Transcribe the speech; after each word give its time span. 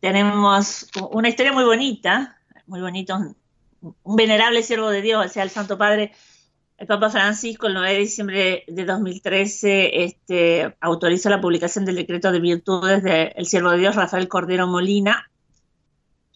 tenemos 0.00 0.88
una 1.10 1.28
historia 1.28 1.52
muy 1.52 1.64
bonita, 1.64 2.38
muy 2.66 2.80
bonito, 2.80 3.18
un 3.80 4.16
venerable 4.16 4.62
siervo 4.62 4.90
de 4.90 5.02
Dios, 5.02 5.26
o 5.26 5.28
sea, 5.28 5.42
el 5.42 5.50
Santo 5.50 5.78
Padre, 5.78 6.12
el 6.76 6.86
Papa 6.86 7.10
Francisco, 7.10 7.66
el 7.66 7.74
9 7.74 7.92
de 7.92 7.98
diciembre 7.98 8.64
de 8.68 8.84
2013, 8.84 10.04
este, 10.04 10.76
autorizó 10.80 11.28
la 11.28 11.40
publicación 11.40 11.84
del 11.84 11.96
decreto 11.96 12.30
de 12.30 12.40
virtudes 12.40 13.02
del 13.02 13.46
siervo 13.46 13.70
de 13.70 13.78
Dios 13.78 13.96
Rafael 13.96 14.28
Cordero 14.28 14.66
Molina, 14.66 15.30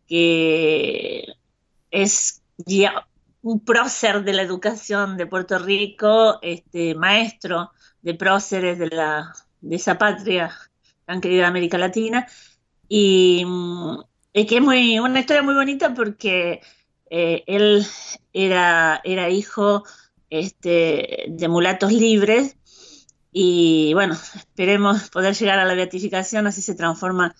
que 0.06 1.26
es 1.90 2.42
un 3.42 3.60
prócer 3.64 4.24
de 4.24 4.32
la 4.32 4.42
educación 4.42 5.16
de 5.16 5.26
Puerto 5.26 5.58
Rico, 5.58 6.38
este, 6.42 6.94
maestro 6.94 7.72
de 8.02 8.14
próceres 8.14 8.78
de, 8.78 8.88
la, 8.88 9.32
de 9.60 9.76
esa 9.76 9.98
patria 9.98 10.52
tan 11.04 11.20
querida 11.20 11.48
América 11.48 11.78
Latina, 11.78 12.26
y, 12.94 13.46
que 14.34 14.56
es 14.56 14.60
muy, 14.60 14.98
una 14.98 15.20
historia 15.20 15.42
muy 15.42 15.54
bonita 15.54 15.94
porque 15.94 16.60
eh, 17.08 17.42
él 17.46 17.86
era, 18.34 19.00
era 19.02 19.30
hijo 19.30 19.84
este, 20.28 21.24
de 21.26 21.48
mulatos 21.48 21.90
libres, 21.90 22.58
y 23.32 23.94
bueno, 23.94 24.12
esperemos 24.12 25.08
poder 25.08 25.34
llegar 25.34 25.58
a 25.58 25.64
la 25.64 25.72
beatificación, 25.72 26.46
así 26.46 26.60
se 26.60 26.74
transforma 26.74 27.34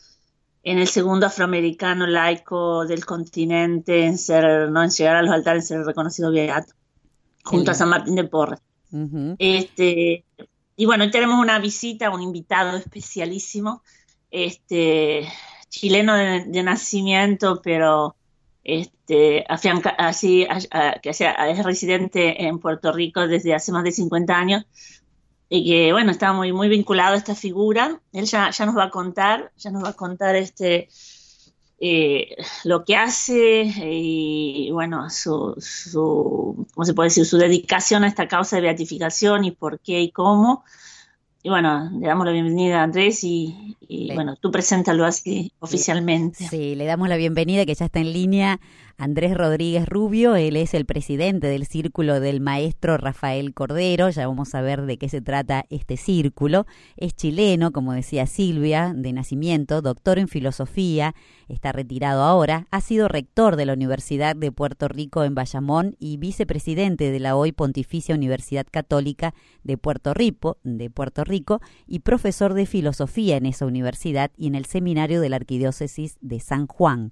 en 0.62 0.78
el 0.78 0.88
segundo 0.88 1.26
afroamericano 1.26 2.06
laico 2.06 2.86
del 2.86 3.04
continente 3.04 4.06
en 4.06 4.16
ser, 4.16 4.70
no 4.70 4.82
en 4.82 4.88
llegar 4.88 5.16
a 5.16 5.22
los 5.22 5.34
altares, 5.34 5.64
en 5.64 5.78
ser 5.80 5.86
reconocido 5.86 6.32
beato, 6.32 6.72
junto 7.44 7.72
a 7.72 7.74
San 7.74 7.90
Martín 7.90 8.14
de 8.14 8.24
Porres. 8.24 8.60
Este, 9.38 10.24
y 10.76 10.86
bueno, 10.86 11.04
hoy 11.04 11.10
tenemos 11.10 11.38
una 11.38 11.58
visita, 11.58 12.08
un 12.08 12.22
invitado 12.22 12.78
especialísimo, 12.78 13.82
este, 14.32 15.28
chileno 15.68 16.16
de, 16.16 16.62
nacimiento, 16.62 17.60
pero 17.62 18.16
este, 18.64 19.44
así, 19.48 20.46
que 21.02 21.10
es 21.10 21.64
residente 21.64 22.44
en 22.46 22.58
Puerto 22.58 22.92
Rico 22.92 23.28
desde 23.28 23.54
hace 23.54 23.70
más 23.70 23.84
de 23.84 23.92
50 23.92 24.36
años, 24.36 24.66
y 25.48 25.68
que 25.68 25.92
bueno, 25.92 26.10
está 26.10 26.32
muy, 26.32 26.52
muy 26.52 26.68
vinculado 26.68 27.14
a 27.14 27.18
esta 27.18 27.34
figura. 27.34 28.00
Él 28.14 28.24
ya, 28.24 28.50
ya 28.50 28.64
nos 28.64 28.76
va 28.76 28.84
a 28.84 28.90
contar, 28.90 29.52
ya 29.58 29.70
nos 29.70 29.84
va 29.84 29.90
a 29.90 29.92
contar 29.92 30.34
este 30.34 30.88
eh, 31.84 32.36
lo 32.62 32.84
que 32.84 32.94
hace 32.94 33.64
y 33.64 34.70
bueno, 34.70 35.10
su, 35.10 35.56
su, 35.58 36.66
¿cómo 36.72 36.84
se 36.84 36.94
puede 36.94 37.08
decir? 37.08 37.26
Su 37.26 37.38
dedicación 37.38 38.04
a 38.04 38.06
esta 38.06 38.28
causa 38.28 38.54
de 38.54 38.62
beatificación 38.62 39.44
y 39.44 39.50
por 39.50 39.80
qué 39.80 40.00
y 40.00 40.12
cómo. 40.12 40.64
Y 41.44 41.48
bueno, 41.48 41.90
le 41.98 42.06
damos 42.06 42.24
la 42.24 42.32
bienvenida 42.32 42.80
a 42.80 42.84
Andrés 42.84 43.24
y, 43.24 43.76
bueno, 44.14 44.36
tú 44.36 44.52
preséntalo 44.52 45.04
así 45.04 45.52
oficialmente. 45.58 46.46
Sí, 46.46 46.76
le 46.76 46.84
damos 46.84 47.08
la 47.08 47.16
bienvenida 47.16 47.66
que 47.66 47.74
ya 47.74 47.86
está 47.86 47.98
en 47.98 48.12
línea 48.12 48.60
Andrés 49.02 49.36
Rodríguez 49.36 49.88
Rubio, 49.88 50.36
él 50.36 50.56
es 50.56 50.74
el 50.74 50.86
presidente 50.86 51.48
del 51.48 51.66
círculo 51.66 52.20
del 52.20 52.40
maestro 52.40 52.96
Rafael 52.98 53.52
Cordero, 53.52 54.10
ya 54.10 54.28
vamos 54.28 54.54
a 54.54 54.60
ver 54.60 54.86
de 54.86 54.96
qué 54.96 55.08
se 55.08 55.20
trata 55.20 55.64
este 55.70 55.96
círculo. 55.96 56.66
Es 56.96 57.16
chileno, 57.16 57.72
como 57.72 57.94
decía 57.94 58.28
Silvia, 58.28 58.92
de 58.94 59.12
nacimiento, 59.12 59.82
doctor 59.82 60.20
en 60.20 60.28
filosofía, 60.28 61.16
está 61.48 61.72
retirado 61.72 62.22
ahora, 62.22 62.68
ha 62.70 62.80
sido 62.80 63.08
rector 63.08 63.56
de 63.56 63.66
la 63.66 63.72
Universidad 63.72 64.36
de 64.36 64.52
Puerto 64.52 64.86
Rico 64.86 65.24
en 65.24 65.34
Bayamón 65.34 65.96
y 65.98 66.18
vicepresidente 66.18 67.10
de 67.10 67.18
la 67.18 67.34
hoy 67.34 67.50
Pontificia 67.50 68.14
Universidad 68.14 68.68
Católica 68.70 69.34
de 69.64 69.78
Puerto 69.78 70.14
Rico, 70.14 70.58
de 70.62 70.90
Puerto 70.90 71.24
Rico 71.24 71.60
y 71.88 71.98
profesor 71.98 72.54
de 72.54 72.66
filosofía 72.66 73.36
en 73.36 73.46
esa 73.46 73.66
universidad 73.66 74.30
y 74.36 74.46
en 74.46 74.54
el 74.54 74.64
seminario 74.64 75.20
de 75.20 75.28
la 75.28 75.36
Arquidiócesis 75.36 76.18
de 76.20 76.38
San 76.38 76.68
Juan. 76.68 77.10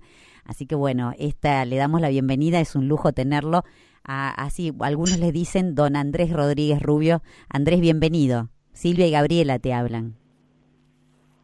Así 0.50 0.66
que 0.66 0.74
bueno, 0.74 1.12
esta 1.16 1.64
le 1.64 1.76
damos 1.76 2.00
la 2.00 2.08
bienvenida, 2.08 2.58
es 2.58 2.74
un 2.74 2.88
lujo 2.88 3.12
tenerlo. 3.12 3.62
así, 4.02 4.72
algunos 4.80 5.20
le 5.20 5.30
dicen 5.30 5.76
don 5.76 5.94
Andrés 5.94 6.32
Rodríguez 6.32 6.82
Rubio. 6.82 7.22
Andrés, 7.48 7.80
bienvenido. 7.80 8.48
Silvia 8.72 9.06
y 9.06 9.12
Gabriela 9.12 9.60
te 9.60 9.72
hablan. 9.72 10.16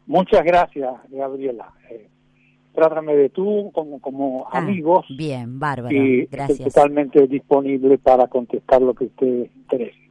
Muchas 0.07 0.43
gracias, 0.43 0.93
Gabriela. 1.09 1.71
Eh, 1.89 2.09
trátame 2.75 3.15
de 3.15 3.29
tú 3.29 3.71
como, 3.73 4.01
como 4.01 4.45
ah, 4.51 4.57
amigos. 4.57 5.05
Bien, 5.17 5.57
bárbaro. 5.57 5.95
Y 5.95 6.25
gracias. 6.25 6.59
Estoy 6.59 6.71
totalmente 6.73 7.27
disponible 7.27 7.97
para 7.97 8.27
contestar 8.27 8.81
lo 8.81 8.93
que 8.93 9.05
usted 9.05 9.49
interese. 9.55 10.06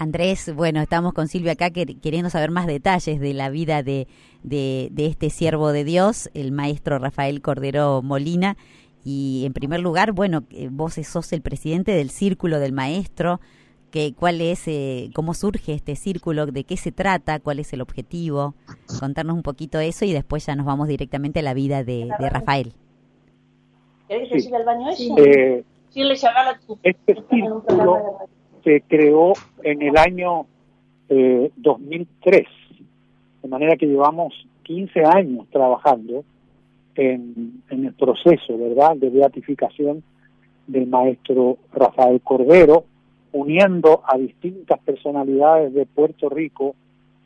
Andrés, 0.00 0.50
bueno, 0.56 0.80
estamos 0.80 1.12
con 1.12 1.28
Silvia 1.28 1.52
acá 1.52 1.68
queriendo 1.70 2.30
saber 2.30 2.50
más 2.50 2.66
detalles 2.66 3.20
de 3.20 3.34
la 3.34 3.50
vida 3.50 3.82
de, 3.82 4.08
de, 4.42 4.90
este 4.96 5.28
siervo 5.28 5.72
de 5.72 5.84
Dios, 5.84 6.30
el 6.32 6.52
maestro 6.52 6.98
Rafael 6.98 7.42
Cordero 7.42 8.00
Molina. 8.00 8.56
Y 9.04 9.42
en 9.44 9.52
primer 9.52 9.80
lugar, 9.80 10.12
bueno, 10.12 10.44
eh, 10.52 10.68
vos 10.70 10.94
sos 10.94 11.34
el 11.34 11.42
presidente 11.42 11.92
del 11.92 12.08
Círculo 12.08 12.60
del 12.60 12.72
Maestro. 12.72 13.40
Que, 13.90 14.14
¿Cuál 14.14 14.40
es, 14.40 14.66
eh, 14.68 15.10
cómo 15.14 15.34
surge 15.34 15.74
este 15.74 15.96
círculo? 15.96 16.46
¿De 16.46 16.64
qué 16.64 16.78
se 16.78 16.92
trata? 16.92 17.38
¿Cuál 17.38 17.58
es 17.58 17.70
el 17.74 17.82
objetivo? 17.82 18.54
Contarnos 19.00 19.36
un 19.36 19.42
poquito 19.42 19.80
eso 19.80 20.06
y 20.06 20.14
después 20.14 20.46
ya 20.46 20.56
nos 20.56 20.64
vamos 20.64 20.88
directamente 20.88 21.40
a 21.40 21.42
la 21.42 21.52
vida 21.52 21.84
de, 21.84 22.08
Rafael. 22.18 22.72
¿Querés 24.08 24.30
decir 24.30 24.54
al 24.54 24.64
baño 24.64 24.88
eso? 24.88 25.14
Eh, 25.18 25.62
sí, 25.90 26.04
le 26.04 26.14
Este 26.14 27.14
círculo 27.28 28.30
se 28.62 28.82
creó 28.82 29.32
en 29.62 29.82
el 29.82 29.96
año 29.96 30.46
eh, 31.08 31.50
2003, 31.56 32.46
de 33.42 33.48
manera 33.48 33.76
que 33.76 33.86
llevamos 33.86 34.34
15 34.64 35.04
años 35.04 35.46
trabajando 35.50 36.24
en, 36.94 37.62
en 37.70 37.84
el 37.86 37.94
proceso, 37.94 38.58
¿verdad?, 38.58 38.96
de 38.96 39.10
beatificación 39.10 40.02
del 40.66 40.86
maestro 40.86 41.58
Rafael 41.72 42.20
Cordero, 42.20 42.84
uniendo 43.32 44.02
a 44.06 44.16
distintas 44.18 44.78
personalidades 44.80 45.72
de 45.74 45.86
Puerto 45.86 46.28
Rico, 46.28 46.74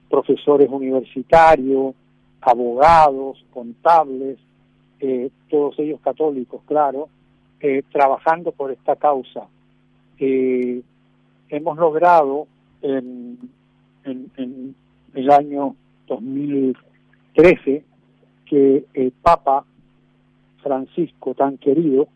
profesores 0.08 0.68
universitarios, 0.70 1.94
abogados, 2.40 3.44
contables, 3.52 4.38
eh, 5.00 5.30
todos 5.50 5.78
ellos 5.78 6.00
católicos, 6.00 6.62
claro, 6.66 7.08
eh, 7.60 7.82
trabajando 7.90 8.52
por 8.52 8.70
esta 8.70 8.96
causa. 8.96 9.46
Eh, 10.18 10.82
hemos 11.48 11.76
logrado 11.78 12.46
en, 12.82 13.38
en, 14.04 14.74
el 15.14 15.30
año 15.30 15.76
2013 16.08 17.84
que 18.46 18.84
el 18.94 19.12
Papa 19.12 19.64
Francisco, 20.62 21.34
tan 21.34 21.58
querido, 21.58 22.08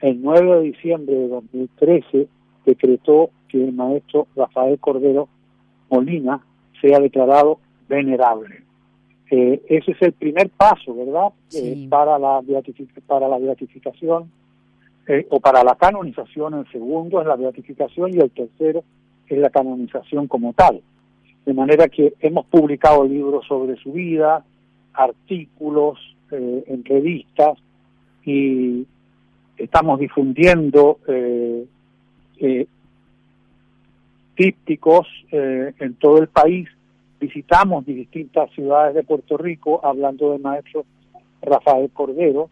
el 0.00 0.20
9 0.20 0.56
de 0.56 0.62
diciembre 0.62 1.14
de 1.14 1.28
2013 1.28 2.28
decretó 2.66 3.30
que 3.48 3.64
el 3.64 3.72
maestro 3.72 4.26
Rafael 4.36 4.78
Cordero 4.78 5.28
Molina 5.90 6.44
sea 6.80 6.98
declarado 7.00 7.58
venerable. 7.88 8.62
Eh, 9.30 9.62
ese 9.68 9.92
es 9.92 10.02
el 10.02 10.12
primer 10.12 10.50
paso, 10.50 10.94
¿verdad? 10.94 11.32
Eh, 11.54 11.86
para, 11.88 12.18
la 12.18 12.42
para 13.06 13.28
la 13.28 13.38
beatificación 13.38 14.30
eh, 15.06 15.26
o 15.30 15.40
para 15.40 15.64
la 15.64 15.74
canonización, 15.74 16.54
el 16.54 16.70
segundo 16.70 17.20
es 17.20 17.26
la 17.26 17.36
beatificación 17.36 18.14
y 18.14 18.18
el 18.18 18.30
tercero 18.30 18.84
es 19.26 19.38
la 19.38 19.50
canonización 19.50 20.28
como 20.28 20.52
tal. 20.52 20.80
De 21.44 21.54
manera 21.54 21.88
que 21.88 22.14
hemos 22.20 22.46
publicado 22.46 23.04
libros 23.04 23.44
sobre 23.46 23.76
su 23.76 23.92
vida, 23.92 24.44
artículos, 24.94 25.98
eh, 26.30 26.64
entrevistas 26.68 27.58
y 28.24 28.86
estamos 29.56 29.98
difundiendo 29.98 30.98
eh, 31.08 31.66
eh 32.38 32.66
típticos 34.34 35.06
en 35.30 35.94
todo 35.96 36.18
el 36.18 36.26
país. 36.28 36.66
Visitamos 37.20 37.84
distintas 37.84 38.50
ciudades 38.52 38.94
de 38.94 39.04
Puerto 39.04 39.36
Rico 39.36 39.80
hablando 39.84 40.32
del 40.32 40.40
maestro 40.40 40.86
Rafael 41.42 41.90
Cordero 41.90 42.48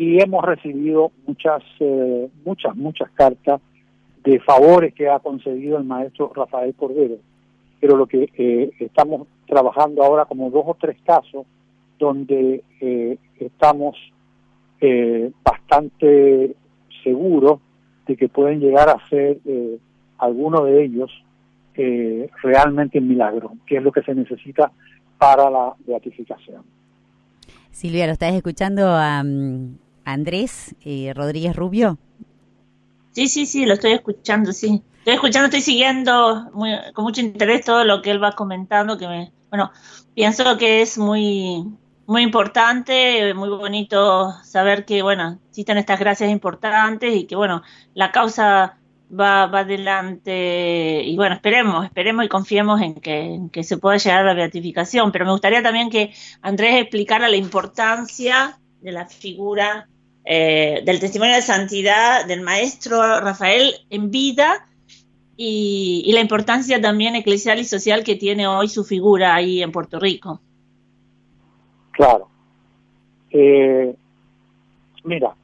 y 0.00 0.18
hemos 0.18 0.42
recibido 0.42 1.12
muchas, 1.26 1.62
eh, 1.78 2.26
muchas, 2.42 2.74
muchas 2.74 3.10
cartas 3.10 3.60
de 4.24 4.40
favores 4.40 4.94
que 4.94 5.10
ha 5.10 5.18
concedido 5.18 5.76
el 5.76 5.84
maestro 5.84 6.32
Rafael 6.34 6.74
Cordero. 6.74 7.16
Pero 7.80 7.98
lo 7.98 8.06
que 8.06 8.30
eh, 8.34 8.70
estamos 8.80 9.28
trabajando 9.46 10.02
ahora 10.02 10.24
como 10.24 10.48
dos 10.48 10.64
o 10.68 10.76
tres 10.80 10.96
casos 11.04 11.44
donde 11.98 12.64
eh, 12.80 13.18
estamos 13.38 13.94
bastante 15.44 16.56
seguros 17.04 17.60
de 18.06 18.16
que 18.16 18.30
pueden 18.30 18.60
llegar 18.60 18.88
a 18.88 19.06
ser 19.10 19.38
algunos 20.16 20.64
de 20.64 20.82
ellos 20.82 21.10
realmente 22.42 22.98
un 22.98 23.08
milagro, 23.08 23.52
que 23.66 23.76
es 23.76 23.82
lo 23.82 23.92
que 23.92 24.00
se 24.00 24.14
necesita 24.14 24.72
para 25.18 25.50
la 25.50 25.74
beatificación. 25.86 26.62
Silvia, 27.70 28.06
¿lo 28.06 28.12
estás 28.12 28.32
escuchando 28.32 28.86
a, 28.86 29.22
Andrés 30.04 30.74
eh, 30.84 31.12
Rodríguez 31.14 31.54
Rubio. 31.56 31.98
Sí, 33.12 33.28
sí, 33.28 33.46
sí, 33.46 33.66
lo 33.66 33.74
estoy 33.74 33.92
escuchando, 33.92 34.52
sí. 34.52 34.82
Estoy 34.98 35.14
escuchando, 35.14 35.46
estoy 35.46 35.62
siguiendo 35.62 36.50
con 36.94 37.04
mucho 37.04 37.20
interés 37.20 37.64
todo 37.64 37.84
lo 37.84 38.02
que 38.02 38.10
él 38.10 38.22
va 38.22 38.32
comentando, 38.32 38.98
que 38.98 39.08
me, 39.08 39.32
bueno, 39.48 39.72
pienso 40.14 40.58
que 40.58 40.82
es 40.82 40.98
muy, 40.98 41.64
muy 42.06 42.22
importante, 42.22 43.34
muy 43.34 43.48
bonito 43.48 44.32
saber 44.44 44.84
que, 44.84 45.02
bueno, 45.02 45.40
existen 45.48 45.78
estas 45.78 45.98
gracias 45.98 46.30
importantes 46.30 47.16
y 47.16 47.24
que, 47.24 47.34
bueno, 47.34 47.62
la 47.94 48.12
causa 48.12 48.78
va, 49.10 49.46
va 49.46 49.60
adelante 49.60 51.02
y, 51.04 51.16
bueno, 51.16 51.34
esperemos, 51.34 51.86
esperemos 51.86 52.24
y 52.24 52.28
confiemos 52.28 52.80
en 52.80 53.00
que 53.50 53.64
se 53.64 53.78
pueda 53.78 53.96
llegar 53.96 54.20
a 54.20 54.24
la 54.24 54.34
beatificación. 54.34 55.10
Pero 55.12 55.24
me 55.24 55.32
gustaría 55.32 55.62
también 55.62 55.90
que 55.90 56.14
Andrés 56.42 56.76
explicara 56.76 57.28
la 57.28 57.36
importancia 57.36 58.59
de 58.82 58.92
la 58.92 59.06
figura 59.06 59.88
eh, 60.24 60.82
del 60.84 61.00
testimonio 61.00 61.34
de 61.34 61.42
santidad 61.42 62.26
del 62.26 62.42
maestro 62.42 63.20
Rafael 63.20 63.74
en 63.90 64.10
vida 64.10 64.66
y, 65.36 66.10
la 66.12 66.20
importancia 66.20 66.80
también 66.80 67.16
eclesial 67.16 67.58
y 67.58 67.64
social 67.64 68.04
que 68.04 68.16
tiene 68.16 68.46
hoy 68.46 68.68
su 68.68 68.84
figura 68.84 69.34
ahí 69.34 69.62
en 69.62 69.72
Puerto 69.72 69.98
Rico. 69.98 70.40
Claro. 71.92 72.28
Eh, 73.30 73.94
mira, 75.04 75.34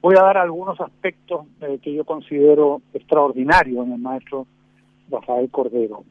voy 0.00 0.16
a 0.16 0.22
dar 0.22 0.38
algunos 0.38 0.80
aspectos 0.80 1.46
eh, 1.60 1.78
que 1.80 1.94
yo 1.94 2.04
considero 2.04 2.82
extraordinarios 2.92 3.86
en 3.86 3.92
el 3.92 4.00
maestro 4.00 4.46
Rafael 5.08 5.48
Cordero. 5.50 6.04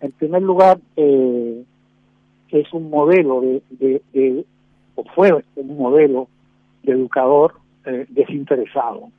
En 0.00 0.12
primer 0.12 0.42
lugar, 0.42 0.78
eh, 0.96 1.64
es 2.50 2.72
un 2.72 2.90
modelo 2.90 3.40
de, 3.40 3.62
de, 4.12 4.44
o 4.98 5.04
fue 5.14 5.32
un 5.54 5.76
modelo 5.76 6.28
de 6.82 6.92
educador 6.92 7.54
desinteresado 8.08 9.10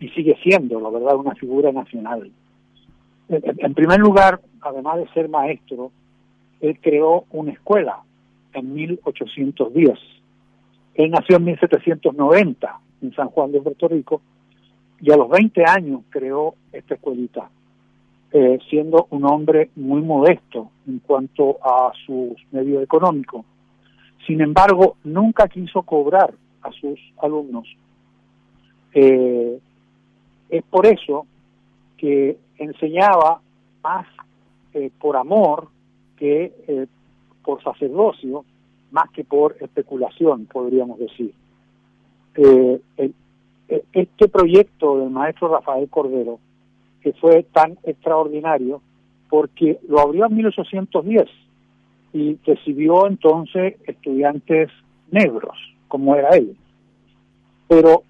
y 0.00 0.08
sigue 0.08 0.36
siendo, 0.42 0.80
la 0.80 0.90
verdad, 0.90 1.16
una 1.16 1.34
figura 1.36 1.70
nacional. 1.70 2.30
En 3.28 3.74
primer 3.74 4.00
lugar, 4.00 4.40
además 4.60 4.96
de 4.98 5.08
ser 5.14 5.28
maestro, 5.28 5.92
él 6.60 6.76
creó 6.80 7.24
una 7.30 7.52
escuela 7.52 8.00
en 8.52 8.74
1810. 8.74 9.98
Él 10.94 11.10
nació 11.10 11.36
en 11.36 11.44
1790 11.44 12.80
en 13.02 13.14
San 13.14 13.28
Juan 13.28 13.52
de 13.52 13.60
Puerto 13.60 13.88
Rico 13.88 14.20
y 15.00 15.12
a 15.12 15.16
los 15.16 15.28
20 15.28 15.64
años 15.64 16.02
creó 16.10 16.54
esta 16.72 16.94
escuelita, 16.94 17.48
eh, 18.32 18.58
siendo 18.68 19.06
un 19.10 19.24
hombre 19.24 19.70
muy 19.76 20.02
modesto 20.02 20.70
en 20.86 20.98
cuanto 20.98 21.58
a 21.62 21.92
sus 22.06 22.32
medios 22.50 22.82
económicos. 22.82 23.44
Sin 24.26 24.40
embargo, 24.40 24.96
nunca 25.04 25.48
quiso 25.48 25.82
cobrar 25.82 26.32
a 26.62 26.70
sus 26.72 26.98
alumnos. 27.20 27.66
Eh, 28.94 29.58
es 30.48 30.62
por 30.64 30.86
eso 30.86 31.26
que 31.96 32.38
enseñaba 32.58 33.40
más 33.82 34.06
eh, 34.74 34.90
por 35.00 35.16
amor 35.16 35.68
que 36.16 36.52
eh, 36.68 36.86
por 37.44 37.62
sacerdocio, 37.62 38.44
más 38.92 39.10
que 39.10 39.24
por 39.24 39.56
especulación, 39.60 40.46
podríamos 40.46 40.98
decir. 40.98 41.34
Este 43.92 44.28
proyecto 44.28 44.98
del 44.98 45.10
maestro 45.10 45.48
Rafael 45.48 45.88
Cordero, 45.88 46.38
que 47.00 47.12
fue 47.14 47.42
tan 47.52 47.78
extraordinario, 47.82 48.80
porque 49.28 49.80
lo 49.88 50.00
abrió 50.00 50.26
en 50.26 50.36
1810 50.36 51.28
y 52.12 52.38
recibió 52.44 53.06
entonces 53.06 53.76
estudiantes 53.86 54.70
negros, 55.10 55.56
como 55.88 56.14
era 56.14 56.30
él. 56.30 56.56
Pero 57.68 58.04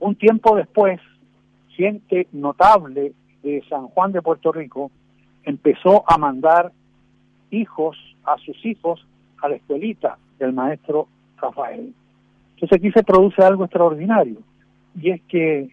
un 0.00 0.14
tiempo 0.16 0.56
después, 0.56 1.00
gente 1.70 2.26
notable 2.32 3.12
de 3.42 3.62
San 3.68 3.88
Juan 3.88 4.12
de 4.12 4.22
Puerto 4.22 4.52
Rico 4.52 4.90
empezó 5.44 6.04
a 6.10 6.18
mandar 6.18 6.72
hijos 7.50 7.96
a 8.24 8.36
sus 8.38 8.64
hijos 8.64 9.06
a 9.40 9.48
la 9.48 9.56
escuelita 9.56 10.18
del 10.38 10.52
maestro 10.52 11.08
Rafael. 11.36 11.94
Entonces 12.54 12.78
aquí 12.78 12.90
se 12.90 13.04
produce 13.04 13.42
algo 13.42 13.64
extraordinario 13.64 14.38
y 15.00 15.10
es 15.10 15.22
que 15.28 15.68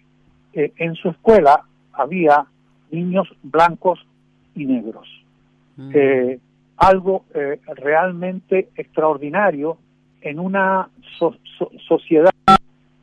eh, 0.54 0.72
en 0.78 0.95
su 0.95 1.10
escuela 1.10 1.63
había 1.94 2.45
niños 2.92 3.28
blancos 3.42 4.06
y 4.56 4.66
negros. 4.66 5.07
Mm. 5.78 5.92
Eh, 5.94 6.40
algo 6.88 7.25
eh, 7.33 7.59
realmente 7.75 8.69
extraordinario 8.75 9.77
en 10.21 10.39
una 10.39 10.89
sociedad 11.88 12.31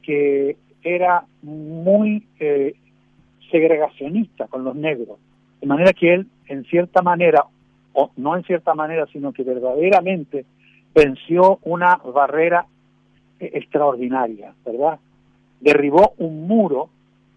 que 0.03 0.57
era 0.83 1.25
muy 1.43 2.27
segregacionista 3.51 4.47
con 4.47 4.65
los 4.65 4.75
negros. 4.75 5.19
De 5.61 5.67
manera 5.67 5.93
que 5.93 6.15
él, 6.15 6.27
en 6.47 6.65
cierta 6.65 7.03
manera, 7.03 7.45
o 7.93 8.11
no 8.17 8.37
en 8.37 8.45
cierta 8.45 8.75
manera, 8.75 9.07
sino 9.13 9.33
que 9.33 9.43
verdaderamente 9.43 10.47
venció 10.95 11.59
una 11.63 11.97
barrera 11.97 12.67
eh, 13.39 13.51
extraordinaria, 13.55 14.55
¿verdad? 14.65 14.99
Derribó 15.61 16.15
un 16.19 16.47
muro, 16.47 16.89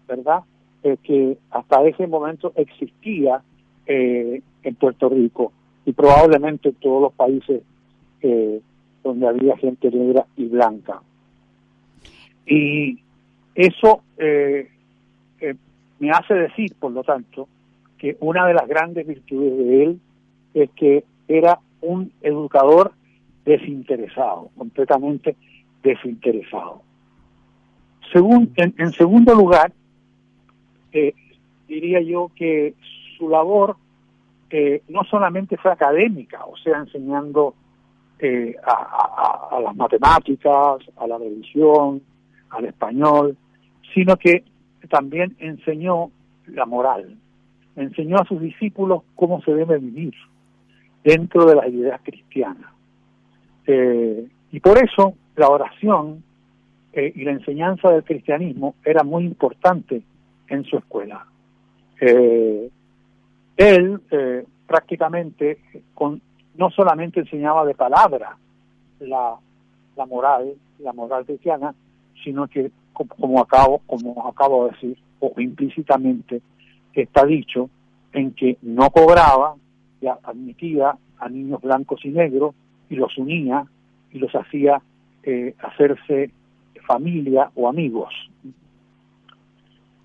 ¿verdad? 0.08 0.40
Eh, 0.82 0.96
que 1.02 1.38
hasta 1.50 1.82
ese 1.84 2.06
momento 2.06 2.52
existía 2.56 3.42
eh, 3.86 4.42
en 4.62 4.74
Puerto 4.76 5.08
Rico 5.08 5.52
y 5.86 5.92
probablemente 5.92 6.70
en 6.70 6.74
todos 6.76 7.02
los 7.02 7.12
países 7.12 7.62
donde 9.02 9.28
había 9.28 9.56
gente 9.58 9.90
negra 9.90 10.24
y 10.36 10.46
blanca. 10.46 11.02
Y 12.46 12.98
eso 13.54 14.02
me 15.98 16.10
hace 16.10 16.34
decir, 16.34 16.74
por 16.78 16.92
lo 16.92 17.02
tanto, 17.02 17.48
que 17.98 18.16
una 18.20 18.46
de 18.46 18.54
las 18.54 18.66
grandes 18.66 19.06
virtudes 19.06 19.56
de 19.56 19.82
él 19.82 20.00
es 20.54 20.70
que 20.70 21.04
era 21.28 21.58
un 21.80 22.12
educador 22.22 22.92
desinteresado, 23.44 24.50
completamente 24.56 25.36
desinteresado. 25.82 26.82
Según, 28.12 28.52
en, 28.56 28.92
segundo 28.92 29.34
lugar, 29.34 29.72
eh, 30.92 31.14
diría 31.68 32.00
yo 32.00 32.30
que 32.34 32.74
su 33.16 33.28
labor 33.28 33.76
eh, 34.50 34.82
no 34.88 35.04
solamente 35.04 35.56
fue 35.56 35.72
académica, 35.72 36.44
o 36.44 36.56
sea, 36.56 36.78
enseñando 36.78 37.54
eh, 38.18 38.54
a, 38.64 39.58
las 39.60 39.74
matemáticas, 39.74 40.78
a 40.96 41.06
la 41.06 41.18
religión, 41.18 42.02
al 42.50 42.64
español, 42.66 43.36
sino 43.92 44.16
que 44.16 44.44
también 44.88 45.36
enseñó 45.38 46.10
la 46.46 46.66
moral, 46.66 47.16
enseñó 47.76 48.16
a 48.16 48.24
sus 48.26 48.40
discípulos 48.40 49.02
cómo 49.14 49.40
se 49.42 49.54
debe 49.54 49.78
vivir 49.78 50.14
dentro 51.02 51.46
de 51.46 51.56
las 51.56 51.68
ideas 51.68 52.00
cristianas. 52.02 52.70
Eh, 53.66 54.28
y 54.52 54.60
por 54.60 54.78
eso 54.78 55.14
la 55.36 55.48
oración 55.48 56.22
y 56.96 57.24
la 57.24 57.32
enseñanza 57.32 57.90
del 57.90 58.04
cristianismo 58.04 58.76
era 58.84 59.02
muy 59.02 59.24
importante 59.24 60.02
en 60.46 60.62
su 60.64 60.76
escuela. 60.76 61.26
Él 63.56 64.00
prácticamente 64.66 65.58
con, 65.94 66.20
no 66.56 66.70
solamente 66.70 67.20
enseñaba 67.20 67.64
de 67.64 67.74
palabra 67.74 68.36
la, 69.00 69.36
la 69.96 70.06
moral, 70.06 70.54
la 70.78 70.92
moral 70.92 71.24
cristiana, 71.24 71.74
sino 72.22 72.48
que 72.48 72.70
como 72.92 73.40
acabo, 73.40 73.80
como 73.86 74.26
acabo 74.26 74.66
de 74.66 74.72
decir, 74.72 74.98
o 75.20 75.32
implícitamente 75.40 76.42
está 76.92 77.24
dicho 77.24 77.68
en 78.12 78.32
que 78.32 78.56
no 78.62 78.90
cobraba, 78.90 79.56
ya 80.00 80.18
admitía 80.22 80.96
a 81.18 81.28
niños 81.28 81.60
blancos 81.60 82.04
y 82.04 82.10
negros 82.10 82.54
y 82.88 82.96
los 82.96 83.16
unía 83.18 83.66
y 84.12 84.18
los 84.18 84.32
hacía 84.34 84.80
eh, 85.22 85.54
hacerse 85.58 86.30
familia 86.86 87.50
o 87.54 87.68
amigos. 87.68 88.12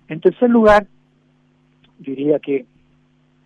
En 0.08 0.20
tercer 0.20 0.50
lugar, 0.50 0.86
diría 1.98 2.38
que 2.40 2.66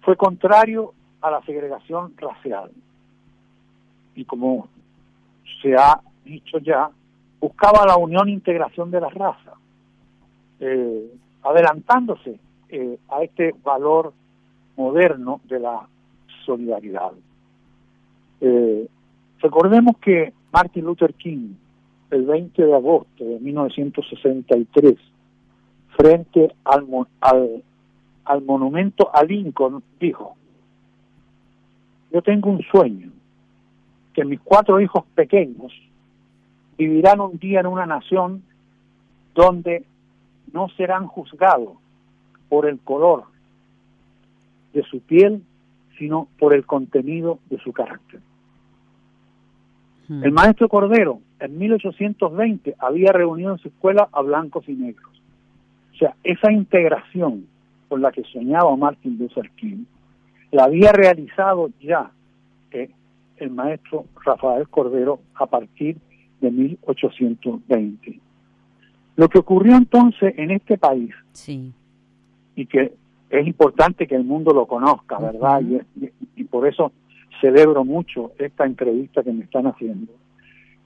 fue 0.04 0.16
contrario 0.16 0.92
a 1.20 1.30
la 1.30 1.42
segregación 1.42 2.14
racial. 2.16 2.70
Y 4.14 4.25
como 4.25 4.68
se 5.62 5.75
ha 5.75 6.00
dicho 6.25 6.58
ya, 6.58 6.90
buscaba 7.40 7.87
la 7.87 7.96
unión 7.96 8.28
e 8.28 8.32
integración 8.32 8.90
de 8.90 9.00
las 9.00 9.12
razas, 9.14 9.54
eh, 10.61 11.11
adelantándose 11.42 12.38
eh, 12.68 12.99
a 13.08 13.23
este 13.23 13.54
valor 13.62 14.12
moderno 14.76 15.40
de 15.44 15.61
la 15.61 15.87
solidaridad. 16.44 17.12
Eh, 18.40 18.88
recordemos 19.40 19.96
que 19.99 20.32
Martin 20.52 20.84
Luther 20.84 21.14
King, 21.14 21.54
el 22.11 22.25
20 22.25 22.62
de 22.62 22.75
agosto 22.75 23.25
de 23.25 23.40
1963, 23.40 24.96
frente 25.96 26.54
al, 26.64 26.87
al, 27.20 27.62
al 28.25 28.43
monumento 28.43 29.11
a 29.14 29.23
Lincoln, 29.25 29.83
dijo, 30.00 30.37
yo 32.12 32.23
tengo 32.23 32.50
un 32.50 32.62
sueño, 32.62 33.11
que 34.12 34.25
mis 34.25 34.40
cuatro 34.40 34.81
hijos 34.81 35.04
pequeños 35.14 35.73
vivirán 36.78 37.21
un 37.21 37.38
día 37.38 37.61
en 37.61 37.66
una 37.66 37.87
nación 37.87 38.43
donde 39.35 39.85
no 40.52 40.69
serán 40.71 41.07
juzgados 41.07 41.76
por 42.49 42.66
el 42.66 42.78
color 42.78 43.25
de 44.73 44.83
su 44.85 45.00
piel, 45.00 45.43
sino 45.99 46.28
por 46.38 46.54
el 46.54 46.64
contenido 46.66 47.38
de 47.50 47.59
su 47.59 47.73
carácter. 47.73 48.21
El 50.09 50.33
maestro 50.33 50.69
Cordero 50.69 51.21
en 51.40 51.59
1820 51.59 52.76
había 52.78 53.11
reunido 53.12 53.52
en 53.52 53.59
su 53.59 53.69
escuela 53.69 54.09
a 54.12 54.21
blancos 54.21 54.69
y 54.69 54.75
negros. 54.75 55.11
O 55.95 55.97
sea, 55.97 56.14
esa 56.23 56.52
integración 56.52 57.47
con 57.88 58.02
la 58.02 58.12
que 58.12 58.22
soñaba 58.24 58.76
Martin 58.76 59.18
Luther 59.18 59.50
King 59.56 59.84
la 60.50 60.64
había 60.64 60.92
realizado 60.92 61.70
ya 61.80 62.10
eh, 62.70 62.88
el 63.38 63.50
maestro 63.50 64.04
Rafael 64.24 64.68
Cordero 64.68 65.20
a 65.34 65.46
partir 65.46 65.96
de 66.40 66.50
1820. 66.50 68.20
Lo 69.16 69.28
que 69.28 69.38
ocurrió 69.38 69.76
entonces 69.76 70.34
en 70.36 70.50
este 70.50 70.78
país, 70.78 71.12
sí. 71.32 71.72
y 72.54 72.66
que 72.66 72.94
es 73.30 73.46
importante 73.46 74.06
que 74.06 74.14
el 74.14 74.24
mundo 74.24 74.52
lo 74.52 74.66
conozca, 74.66 75.18
¿verdad? 75.18 75.60
y, 76.36 76.44
por 76.44 76.68
eso 76.68 76.92
celebro 77.40 77.84
mucho 77.84 78.30
esta 78.38 78.64
entrevista 78.64 79.24
que 79.24 79.32
me 79.32 79.44
están 79.44 79.66
haciendo, 79.66 80.12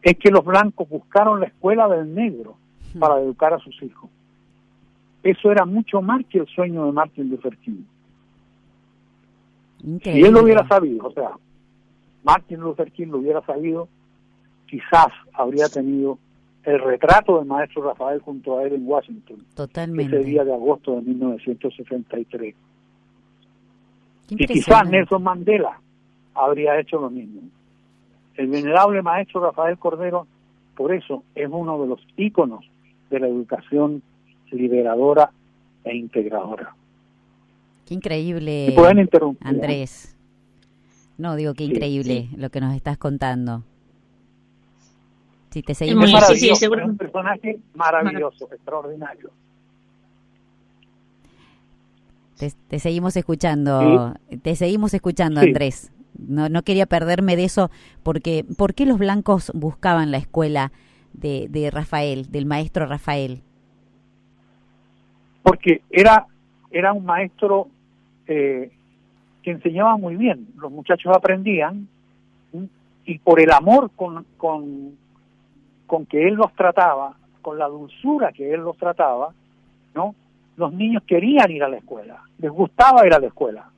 es 0.00 0.16
que 0.16 0.30
los 0.30 0.44
blancos 0.44 0.88
buscaron 0.88 1.40
la 1.40 1.46
escuela 1.46 1.88
del 1.88 2.14
negro 2.14 2.56
para 2.98 3.20
educar 3.20 3.52
a 3.52 3.58
sus 3.58 3.82
hijos. 3.82 4.08
Eso 5.22 5.50
era 5.50 5.64
mucho 5.64 6.00
más 6.00 6.24
que 6.26 6.38
el 6.38 6.46
sueño 6.46 6.86
de 6.86 6.92
Martin 6.92 7.30
Luther 7.30 7.56
King. 7.58 7.82
Si 10.02 10.22
él 10.22 10.32
lo 10.32 10.42
hubiera 10.42 10.66
sabido, 10.66 11.06
o 11.06 11.12
sea, 11.12 11.30
Martin 12.24 12.60
Luther 12.60 12.90
King 12.92 13.08
lo 13.08 13.18
hubiera 13.18 13.40
sabido, 13.42 13.88
quizás 14.66 15.08
habría 15.32 15.68
tenido 15.68 16.18
el 16.64 16.80
retrato 16.80 17.38
del 17.38 17.46
maestro 17.46 17.82
Rafael 17.82 18.20
junto 18.20 18.58
a 18.58 18.64
él 18.64 18.74
en 18.74 18.86
Washington. 18.86 19.38
Totalmente. 19.54 20.16
Ese 20.16 20.24
día 20.24 20.44
de 20.44 20.52
agosto 20.52 20.96
de 20.96 21.02
1963. 21.02 22.54
Y 24.30 24.36
quizás 24.46 24.88
Nelson 24.88 25.22
Mandela 25.22 25.80
habría 26.34 26.78
hecho 26.78 27.00
lo 27.00 27.08
mismo. 27.08 27.42
El 28.36 28.48
venerable 28.48 29.02
maestro 29.02 29.40
Rafael 29.40 29.78
Cordero, 29.78 30.26
por 30.76 30.92
eso, 30.92 31.24
es 31.34 31.48
uno 31.50 31.80
de 31.80 31.88
los 31.88 32.00
íconos 32.16 32.64
de 33.10 33.20
la 33.20 33.26
educación 33.26 34.02
liberadora 34.52 35.30
e 35.84 35.96
integradora. 35.96 36.74
Qué 37.86 37.94
increíble. 37.94 38.72
pueden 38.76 38.98
interrumpir. 38.98 39.48
Andrés. 39.48 40.14
No, 41.16 41.34
digo 41.36 41.54
que 41.54 41.64
increíble 41.64 42.28
lo 42.36 42.50
que 42.50 42.60
nos 42.60 42.74
estás 42.74 42.98
contando. 42.98 43.64
Si 45.50 45.62
te 45.62 45.74
seguimos. 45.74 46.10
Es, 46.30 46.62
un 46.62 46.96
personaje 46.96 47.58
maravilloso, 47.74 48.48
extraordinario. 48.52 49.30
Te, 52.68 52.78
seguimos 52.78 53.16
escuchando, 53.16 54.14
te 54.42 54.54
seguimos 54.54 54.94
escuchando, 54.94 55.40
Andrés. 55.40 55.90
No, 56.16 56.48
no 56.48 56.62
quería 56.62 56.86
perderme 56.86 57.36
de 57.36 57.44
eso, 57.44 57.70
porque 58.04 58.44
¿por 58.56 58.74
qué 58.74 58.86
los 58.86 58.98
blancos 58.98 59.50
buscaban 59.54 60.12
la 60.12 60.18
escuela 60.18 60.72
de, 61.14 61.48
de 61.48 61.70
Rafael, 61.70 62.30
del 62.30 62.46
maestro 62.46 62.86
Rafael? 62.86 63.42
Porque 65.48 65.80
era, 65.90 66.26
era 66.70 66.92
un 66.92 67.06
maestro 67.06 67.68
eh, 68.26 68.70
que 69.42 69.50
enseñaba 69.50 69.96
muy 69.96 70.16
bien. 70.16 70.48
Los 70.58 70.70
muchachos 70.70 71.16
aprendían 71.16 71.88
y 73.06 73.18
por 73.20 73.40
el 73.40 73.50
amor 73.50 73.90
con, 73.96 74.26
con, 74.36 74.98
con 75.86 76.04
que 76.04 76.28
él 76.28 76.34
los 76.34 76.52
trataba, 76.52 77.16
con 77.40 77.58
la 77.58 77.66
dulzura 77.66 78.32
que 78.32 78.52
él 78.52 78.60
los 78.60 78.76
trataba, 78.76 79.32
¿no? 79.94 80.14
Los 80.58 80.74
niños 80.74 81.02
querían 81.06 81.50
ir 81.50 81.64
a 81.64 81.68
la 81.68 81.78
escuela, 81.78 82.22
les 82.38 82.50
gustaba 82.50 83.06
ir 83.06 83.14
a 83.14 83.18
la 83.18 83.28
escuela, 83.28 83.70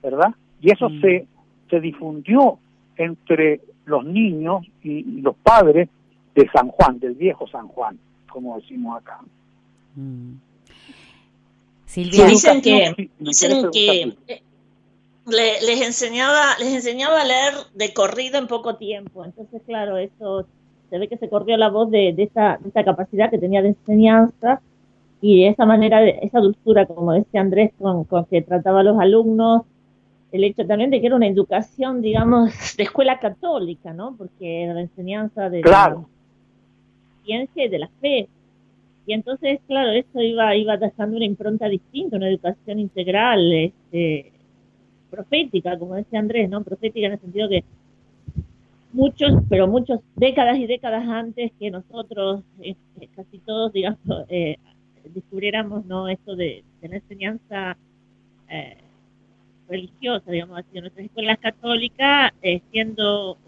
¿verdad? 0.00 0.32
Y 0.60 0.70
eso 0.70 0.88
mm. 0.88 1.00
se, 1.00 1.26
se 1.68 1.80
difundió 1.80 2.58
entre 2.96 3.62
los 3.86 4.04
niños 4.04 4.64
y, 4.84 5.20
los 5.20 5.34
padres 5.36 5.88
de 6.36 6.48
San 6.50 6.68
Juan, 6.68 7.00
del 7.00 7.14
viejo 7.14 7.48
San 7.48 7.66
Juan, 7.66 7.98
como 8.30 8.56
decimos 8.60 8.98
acá. 9.00 9.18
Mm. 9.96 10.34
Silvia, 11.96 12.26
dicen 12.26 12.60
que, 12.60 13.10
dicen 13.18 13.70
que 13.70 14.42
les 15.26 15.80
enseñaba 15.80 16.58
les 16.58 16.74
enseñaba 16.74 17.22
a 17.22 17.24
leer 17.24 17.54
de 17.74 17.94
corrido 17.94 18.36
en 18.38 18.46
poco 18.46 18.76
tiempo. 18.76 19.24
Entonces, 19.24 19.62
claro, 19.66 19.96
eso 19.96 20.46
se 20.90 20.98
ve 20.98 21.08
que 21.08 21.16
se 21.16 21.30
corrió 21.30 21.56
la 21.56 21.70
voz 21.70 21.90
de, 21.90 22.12
de, 22.12 22.24
esta, 22.24 22.58
de 22.60 22.68
esta 22.68 22.84
capacidad 22.84 23.30
que 23.30 23.38
tenía 23.38 23.62
de 23.62 23.68
enseñanza 23.68 24.60
y 25.22 25.44
de 25.44 25.48
esa 25.48 25.64
manera, 25.64 26.06
esa 26.06 26.40
dulzura, 26.40 26.84
como 26.84 27.14
decía 27.14 27.40
Andrés, 27.40 27.72
con, 27.78 28.04
con 28.04 28.26
que 28.26 28.42
trataba 28.42 28.80
a 28.80 28.82
los 28.82 29.00
alumnos, 29.00 29.62
el 30.32 30.44
hecho 30.44 30.66
también 30.66 30.90
de 30.90 31.00
que 31.00 31.06
era 31.06 31.16
una 31.16 31.28
educación, 31.28 32.02
digamos, 32.02 32.52
de 32.76 32.82
escuela 32.82 33.18
católica, 33.18 33.94
¿no? 33.94 34.14
Porque 34.18 34.64
era 34.64 34.74
la 34.74 34.82
enseñanza 34.82 35.48
de 35.48 35.62
la 35.62 35.96
ciencia 37.24 37.64
y 37.64 37.68
de 37.68 37.78
la 37.78 37.88
fe. 38.02 38.28
Y 39.06 39.12
entonces, 39.12 39.60
claro, 39.68 39.92
eso 39.92 40.20
iba, 40.20 40.56
iba 40.56 40.76
dejando 40.76 41.16
una 41.16 41.26
impronta 41.26 41.68
distinta, 41.68 42.16
una 42.16 42.28
educación 42.28 42.80
integral, 42.80 43.52
este, 43.52 44.32
profética, 45.10 45.78
como 45.78 45.94
decía 45.94 46.18
Andrés, 46.18 46.50
¿no? 46.50 46.62
Profética 46.64 47.06
en 47.06 47.12
el 47.12 47.20
sentido 47.20 47.48
que 47.48 47.64
muchos, 48.92 49.42
pero 49.48 49.68
muchos 49.68 50.00
décadas 50.16 50.58
y 50.58 50.66
décadas 50.66 51.06
antes 51.06 51.52
que 51.58 51.70
nosotros, 51.70 52.42
este, 52.60 53.08
casi 53.14 53.38
todos, 53.38 53.72
digamos, 53.72 54.00
eh, 54.28 54.56
descubriéramos, 55.14 55.84
¿no? 55.86 56.08
Esto 56.08 56.34
de, 56.34 56.64
la 56.82 56.96
enseñanza 56.96 57.76
eh, 58.48 58.76
religiosa, 59.68 60.30
digamos 60.30 60.58
así, 60.58 60.68
en 60.78 60.82
nuestras 60.82 61.06
escuelas 61.06 61.38
católicas, 61.38 62.32
eh, 62.42 62.60
siendo 62.70 63.38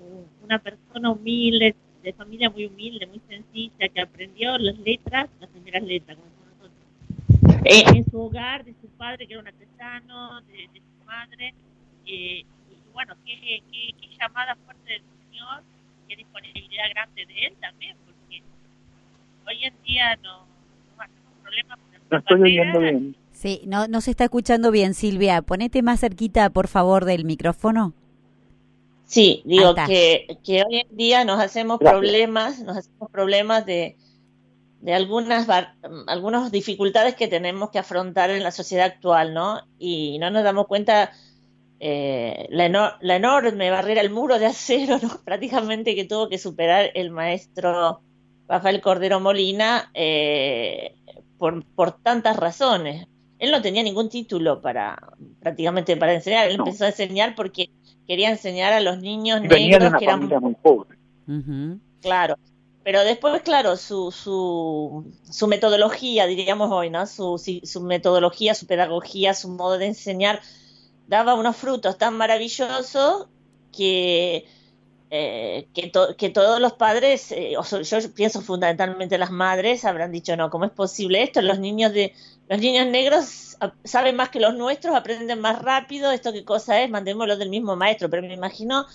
una 0.44 0.58
persona 0.58 1.10
humilde, 1.10 1.74
de 2.02 2.12
familia 2.12 2.50
muy 2.50 2.66
humilde, 2.66 3.06
muy 3.06 3.20
sencilla, 3.28 3.88
que 3.88 4.00
aprendió 4.00 4.56
las 4.58 4.78
letras, 4.78 5.28
las 5.40 5.50
primeras 5.50 5.82
letras, 5.82 6.16
como 6.16 6.30
nosotros, 6.46 7.96
en 7.96 8.10
su 8.10 8.20
hogar, 8.20 8.64
de 8.64 8.74
su 8.80 8.88
padre, 8.96 9.26
que 9.26 9.34
era 9.34 9.42
un 9.42 9.48
artesano, 9.48 10.40
de, 10.42 10.68
de 10.72 10.82
madre. 11.04 11.54
Eh, 12.06 12.44
y 12.70 12.92
bueno, 12.92 13.14
qué, 13.24 13.62
qué, 13.70 13.94
llamada 14.18 14.56
fuerte 14.64 14.92
del 14.92 15.02
Señor, 15.30 15.62
qué 16.08 16.16
disponibilidad 16.16 16.84
grande 16.90 17.24
de 17.26 17.46
Él 17.46 17.54
también, 17.60 17.96
porque 18.04 18.42
hoy 19.46 19.64
en 19.64 19.74
día 19.84 20.16
no, 20.16 20.46
no 20.96 21.02
hacemos 21.02 21.32
problemas 21.42 21.78
No 22.10 22.18
estoy 22.18 22.42
oyendo 22.42 22.80
bien. 22.80 23.16
Sí, 23.32 23.62
no, 23.66 23.86
no 23.86 24.00
se 24.00 24.10
está 24.10 24.24
escuchando 24.24 24.72
bien, 24.72 24.94
Silvia. 24.94 25.42
Ponete 25.42 25.82
más 25.82 26.00
cerquita, 26.00 26.50
por 26.50 26.66
favor, 26.66 27.04
del 27.04 27.24
micrófono. 27.24 27.94
Sí, 29.08 29.40
digo 29.46 29.74
que, 29.86 30.38
que 30.44 30.62
hoy 30.64 30.80
en 30.80 30.94
día 30.94 31.24
nos 31.24 31.40
hacemos 31.40 31.78
problemas, 31.78 32.60
nos 32.60 32.76
hacemos 32.76 33.10
problemas 33.10 33.64
de, 33.64 33.96
de 34.82 34.92
algunas, 34.92 35.48
algunas 36.06 36.52
dificultades 36.52 37.14
que 37.14 37.26
tenemos 37.26 37.70
que 37.70 37.78
afrontar 37.78 38.28
en 38.28 38.42
la 38.42 38.50
sociedad 38.50 38.84
actual, 38.84 39.32
¿no? 39.32 39.62
Y 39.78 40.18
no 40.18 40.30
nos 40.30 40.44
damos 40.44 40.66
cuenta 40.66 41.10
eh, 41.80 42.48
la, 42.50 42.98
la, 43.00 43.16
enorme 43.16 43.70
barrera, 43.70 44.02
el 44.02 44.10
muro 44.10 44.38
de 44.38 44.44
acero, 44.44 44.98
¿no? 45.02 45.08
Prácticamente 45.24 45.94
que 45.94 46.04
tuvo 46.04 46.28
que 46.28 46.36
superar 46.36 46.90
el 46.92 47.10
maestro 47.10 48.02
Rafael 48.46 48.82
Cordero 48.82 49.20
Molina 49.20 49.90
eh, 49.94 50.96
por, 51.38 51.64
por 51.64 51.92
tantas 51.92 52.36
razones. 52.36 53.06
Él 53.38 53.52
no 53.52 53.62
tenía 53.62 53.82
ningún 53.82 54.10
título 54.10 54.60
para 54.60 54.98
prácticamente 55.40 55.96
para 55.96 56.12
enseñar. 56.12 56.48
Él 56.48 56.56
empezó 56.56 56.84
a 56.84 56.88
enseñar 56.88 57.34
porque 57.34 57.70
quería 58.08 58.30
enseñar 58.30 58.72
a 58.72 58.80
los 58.80 58.98
niños 58.98 59.42
negros 59.42 59.92
que 59.98 60.04
eran 60.04 60.26
muy 60.40 60.54
pobres. 60.54 60.98
Claro, 62.00 62.38
pero 62.82 63.04
después, 63.04 63.42
claro, 63.42 63.76
su, 63.76 64.10
su, 64.10 65.12
su 65.30 65.46
metodología, 65.46 66.26
diríamos 66.26 66.72
hoy, 66.72 66.88
¿no? 66.88 67.06
Su, 67.06 67.36
su 67.62 67.80
metodología, 67.82 68.54
su 68.54 68.66
pedagogía, 68.66 69.34
su 69.34 69.50
modo 69.50 69.76
de 69.76 69.86
enseñar, 69.88 70.40
daba 71.06 71.34
unos 71.34 71.54
frutos 71.56 71.98
tan 71.98 72.16
maravillosos 72.16 73.28
que, 73.76 74.46
eh, 75.10 75.68
que, 75.72 75.90
que, 76.18 76.28
todos 76.28 76.60
los 76.60 76.74
padres, 76.74 77.32
eh, 77.32 77.52
yo 77.52 78.14
pienso 78.14 78.42
fundamentalmente 78.42 79.16
las 79.16 79.30
madres, 79.30 79.84
habrán 79.84 80.12
dicho, 80.12 80.36
no, 80.36 80.50
¿cómo 80.50 80.66
es 80.66 80.70
posible 80.70 81.22
esto? 81.22 81.40
Los 81.40 81.58
niños 81.58 81.92
de 81.92 82.12
los 82.48 82.60
niños 82.60 82.86
negros 82.86 83.56
saben 83.84 84.16
más 84.16 84.30
que 84.30 84.40
los 84.40 84.54
nuestros, 84.54 84.94
aprenden 84.94 85.40
más 85.40 85.60
rápido, 85.60 86.10
esto 86.12 86.32
qué 86.32 86.44
cosa 86.44 86.82
es, 86.82 86.90
mandémoslo 86.90 87.36
del 87.36 87.50
mismo 87.50 87.76
maestro, 87.76 88.08
pero 88.08 88.22
me 88.22 88.34
imagino 88.34 88.86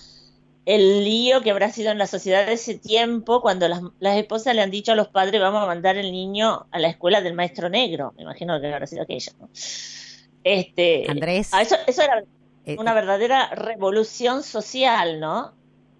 el 0.66 1.04
lío 1.04 1.42
que 1.42 1.50
habrá 1.50 1.70
sido 1.70 1.90
en 1.90 1.98
la 1.98 2.06
sociedad 2.06 2.46
de 2.46 2.54
ese 2.54 2.78
tiempo 2.78 3.40
cuando 3.42 3.68
las, 3.68 3.82
esposas 4.16 4.54
le 4.54 4.62
han 4.62 4.70
dicho 4.70 4.92
a 4.92 4.94
los 4.94 5.08
padres 5.08 5.40
vamos 5.40 5.62
a 5.62 5.66
mandar 5.66 5.96
el 5.96 6.10
niño 6.10 6.66
a 6.70 6.78
la 6.78 6.88
escuela 6.88 7.20
del 7.20 7.34
maestro 7.34 7.68
negro. 7.68 8.14
Me 8.16 8.22
imagino 8.22 8.60
que 8.60 8.72
habrá 8.72 8.86
sido 8.86 9.02
aquello. 9.02 9.32
Este, 10.42 11.04
Andrés. 11.08 11.50
Eso, 11.60 11.76
eso, 11.86 12.02
era 12.02 12.24
eh, 12.64 12.76
una 12.78 12.94
verdadera 12.94 13.50
revolución 13.50 14.42
social, 14.42 15.20
¿no? 15.20 15.52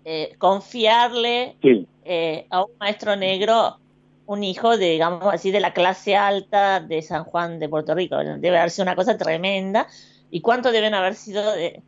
Eh, 0.06 0.34
confiarle 0.36 1.56
eh, 2.04 2.46
a 2.50 2.64
un 2.64 2.72
maestro 2.78 3.16
negro 3.16 3.78
un 4.26 4.42
hijo, 4.42 4.76
de, 4.76 4.90
digamos 4.90 5.32
así, 5.32 5.50
de 5.50 5.60
la 5.60 5.72
clase 5.72 6.16
alta 6.16 6.80
de 6.80 7.02
San 7.02 7.24
Juan 7.24 7.58
de 7.58 7.68
Puerto 7.68 7.94
Rico. 7.94 8.16
Debe 8.16 8.58
haber 8.58 8.70
sido 8.70 8.84
una 8.84 8.96
cosa 8.96 9.16
tremenda. 9.16 9.86
¿Y 10.30 10.40
cuánto 10.40 10.72
deben 10.72 10.94
haber 10.94 11.14
sido 11.14 11.52
de, 11.52 11.82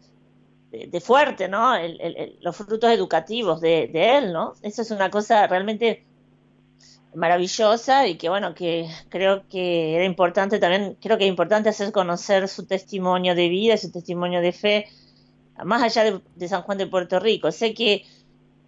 de, 0.70 1.00
fuerte, 1.00 1.48
¿no? 1.48 1.74
los 2.40 2.56
frutos 2.56 2.90
educativos 2.90 3.60
de, 3.60 3.90
él, 3.92 4.32
¿no? 4.32 4.54
Eso 4.62 4.82
es 4.82 4.90
una 4.90 5.10
cosa 5.10 5.46
realmente 5.46 6.04
maravillosa 7.14 8.06
y 8.06 8.16
que 8.16 8.28
bueno, 8.28 8.54
que 8.54 8.88
creo 9.08 9.48
que 9.48 9.96
era 9.96 10.04
importante 10.04 10.58
también, 10.58 10.96
creo 11.00 11.16
que 11.16 11.24
es 11.24 11.30
importante 11.30 11.70
hacer 11.70 11.90
conocer 11.90 12.46
su 12.46 12.66
testimonio 12.66 13.34
de 13.34 13.48
vida, 13.48 13.76
su 13.78 13.90
testimonio 13.90 14.40
de 14.42 14.52
fe, 14.52 14.86
más 15.64 15.82
allá 15.82 16.20
de, 16.34 16.48
San 16.48 16.62
Juan 16.62 16.78
de 16.78 16.86
Puerto 16.86 17.18
Rico. 17.18 17.50
Sé 17.52 17.74
que 17.74 18.04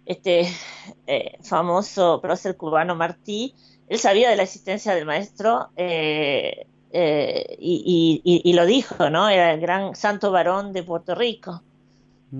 este 0.05 0.47
eh, 1.07 1.37
famoso 1.43 2.19
prócer 2.21 2.57
cubano 2.57 2.95
Martí, 2.95 3.53
él 3.87 3.99
sabía 3.99 4.29
de 4.29 4.35
la 4.35 4.43
existencia 4.43 4.93
del 4.93 5.05
maestro 5.05 5.69
eh, 5.75 6.67
eh, 6.91 7.57
y, 7.59 8.53
lo 8.53 8.65
dijo, 8.65 9.09
¿no? 9.09 9.29
Era 9.29 9.53
el 9.53 9.59
gran 9.59 9.95
santo 9.95 10.31
varón 10.31 10.73
de 10.73 10.83
Puerto 10.83 11.15
Rico, 11.15 11.63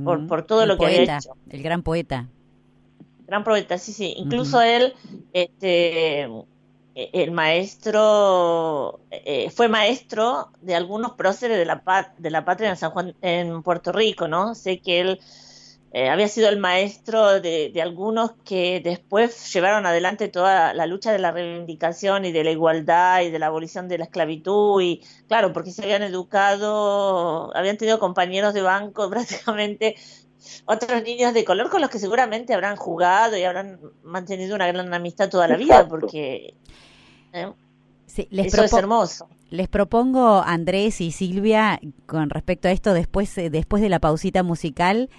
por, 0.04 0.20
mm, 0.20 0.28
por 0.28 0.46
todo 0.46 0.66
lo 0.66 0.78
que 0.78 0.86
había 0.86 1.18
hecho. 1.18 1.34
El 1.50 1.64
gran 1.64 1.84
poeta. 1.84 2.28
Gran 3.28 3.44
poeta, 3.44 3.78
sí, 3.78 3.94
sí. 3.94 4.14
Incluso 4.18 4.62
él, 4.62 4.94
este, 5.34 6.28
el 6.96 7.32
maestro, 7.32 9.00
eh, 9.12 9.50
fue 9.52 9.68
maestro 9.68 10.52
de 10.62 10.76
algunos 10.76 11.14
próceres 11.14 11.58
de 11.58 11.66
la, 11.66 12.14
de 12.18 12.30
la 12.32 12.46
patria 12.46 12.70
en 12.70 12.78
San 12.78 12.92
Juan, 12.92 13.16
en 13.22 13.64
Puerto 13.64 13.92
Rico, 13.92 14.28
¿no? 14.28 14.56
Sé 14.56 14.80
que 14.82 15.00
él 15.00 15.20
eh, 15.92 16.08
había 16.10 16.28
sido 16.28 16.50
el 16.50 16.60
maestro 16.60 17.42
de, 17.42 17.74
algunos 17.82 18.34
que 18.46 18.80
después 18.84 19.52
llevaron 19.52 19.88
adelante 19.88 20.28
toda 20.28 20.72
la 20.76 20.86
lucha 20.86 21.12
de 21.12 21.18
la 21.18 21.32
reivindicación 21.32 22.26
y 22.26 22.32
de 22.32 22.44
la 22.44 22.52
igualdad 22.52 23.22
y 23.22 23.32
de 23.32 23.40
la 23.40 23.48
abolición 23.48 23.88
de 23.88 23.98
la 23.98 24.04
esclavitud 24.04 24.82
y 24.82 25.02
claro, 25.28 25.52
porque 25.52 25.72
se 25.72 25.84
habían 25.84 26.04
educado, 26.04 27.56
habían 27.56 27.78
tenido 27.78 27.98
compañeros 28.00 28.54
de 28.54 28.62
banco 28.62 29.10
prácticamente 29.10 29.96
otros 30.66 31.04
niños 31.04 31.34
de 31.34 31.46
color 31.46 31.70
con 31.70 31.82
los 31.82 31.90
que 31.90 32.00
seguramente 32.00 32.54
habrán 32.54 32.76
jugado 32.76 33.38
y 33.38 33.44
habrán 33.44 33.80
mantenido 34.04 34.56
una 34.56 34.68
gran 34.68 34.94
amistad 34.94 35.30
toda 35.30 35.48
la 35.48 35.58
vida 35.58 35.88
porque 35.88 36.54
¿eh? 37.34 37.52
eso 38.08 38.64
es 38.64 38.74
hermoso. 38.74 39.28
Les 39.50 39.68
propongo 39.68 40.44
Andrés 40.46 41.02
y 41.02 41.12
Silvia 41.12 41.80
con 42.06 42.30
respecto 42.30 42.68
a 42.68 42.72
esto 42.72 42.94
después 42.94 43.38
eh, 43.38 43.50
después 43.50 43.82
de 43.82 43.90
la 43.90 44.00
pausita 44.00 44.44
musical 44.44 45.10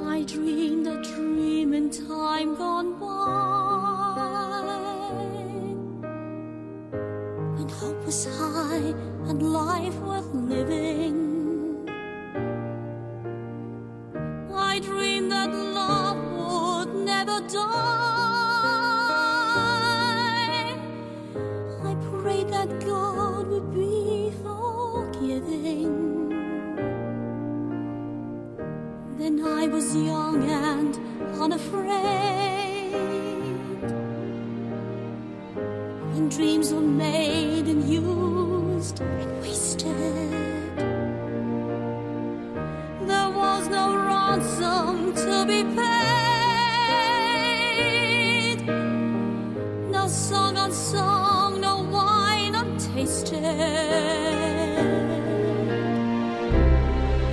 I 0.00 0.24
dreamed 0.24 0.86
a 0.86 1.02
dream 1.02 1.74
in 1.74 1.90
time 1.90 2.54
gone 2.56 2.98
by 2.98 3.06
When 7.56 7.68
hope 7.68 8.06
was 8.06 8.26
high 8.26 8.94
and 9.28 9.42
life 9.42 9.98
worth 10.00 10.32
living 10.34 11.36
I 14.54 14.80
dreamed 14.80 15.30
that 15.32 15.52
love 15.52 15.97
die. 17.48 17.58
I 21.84 21.94
prayed 22.20 22.48
that 22.48 22.68
God 22.84 23.46
would 23.48 23.72
be 23.74 24.32
forgiving. 24.42 26.28
Then 29.18 29.44
I 29.44 29.66
was 29.66 29.96
young 29.96 30.42
and 30.48 30.98
unafraid. 31.40 32.92
When 36.12 36.28
dreams 36.28 36.72
were 36.74 36.80
made 36.80 37.66
and 37.66 37.82
used 37.88 39.00
and 39.00 39.40
wasted. 39.40 40.76
There 43.08 43.30
was 43.30 43.68
no 43.68 43.96
ransom 43.96 45.14
to 45.14 45.46
be 45.46 45.64
paid. 45.74 45.97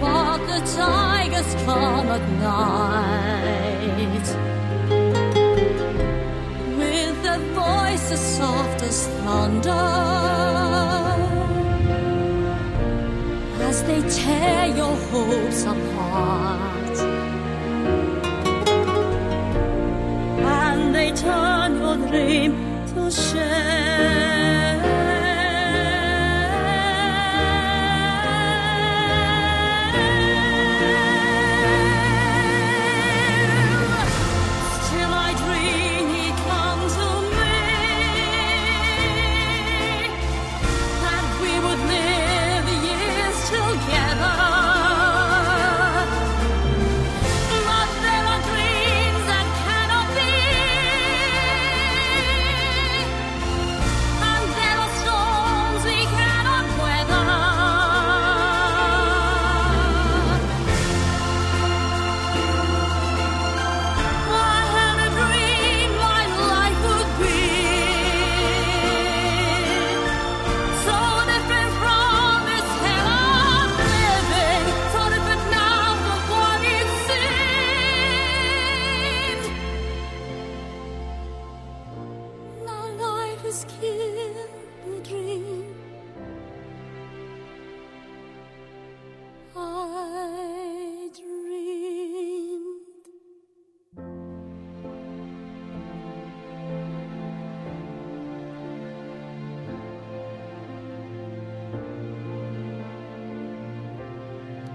But 0.02 0.38
the 0.48 0.60
tigers 0.76 1.52
come 1.66 2.08
at 2.18 2.26
night 2.40 4.28
with 6.78 7.16
their 7.24 7.44
voices 7.54 8.20
soft 8.38 8.82
as 8.82 9.08
thunder. 9.08 9.86
As 13.70 13.84
they 13.84 14.02
tear 14.10 14.68
your 14.68 14.96
hopes 15.12 15.64
apart. 15.64 16.98
And 20.62 20.96
they 20.96 21.12
turn 21.12 21.72
your 21.82 21.98
dream 22.08 22.52
to 22.94 23.12
shame. 23.12 24.95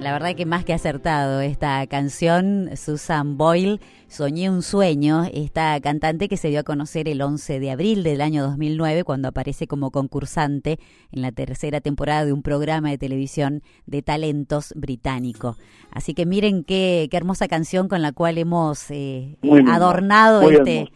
La 0.01 0.13
verdad 0.13 0.35
que 0.35 0.47
más 0.47 0.65
que 0.65 0.73
acertado 0.73 1.41
esta 1.41 1.87
canción, 1.87 2.71
Susan 2.77 3.37
Boyle, 3.37 3.81
Soñé 4.11 4.51
un 4.51 4.63
sueño, 4.63 5.23
esta 5.33 5.81
cantante 5.81 6.29
que 6.29 6.37
se 6.37 6.49
dio 6.49 6.59
a 6.59 6.65
conocer 6.65 7.07
el 7.09 7.23
11 7.23 7.61
de 7.61 7.71
abril 7.71 8.03
del 8.03 8.21
año 8.23 8.43
2009 8.43 9.05
cuando 9.05 9.29
aparece 9.29 9.69
como 9.69 9.93
concursante 9.93 10.81
en 11.13 11.23
la 11.23 11.31
tercera 11.31 11.81
temporada 11.81 12.25
de 12.25 12.33
un 12.33 12.43
programa 12.43 12.91
de 12.91 12.99
televisión 12.99 13.63
de 13.87 14.03
talentos 14.03 14.73
británico. 14.75 15.57
Así 15.93 16.13
que 16.15 16.27
miren 16.27 16.65
qué, 16.65 17.07
qué 17.09 17.17
hermosa 17.17 17.47
canción 17.47 17.87
con 17.87 18.03
la 18.03 18.11
cual 18.11 18.39
hemos 18.39 18.91
eh, 18.91 19.37
adornado 19.69 20.43
este, 20.51 20.91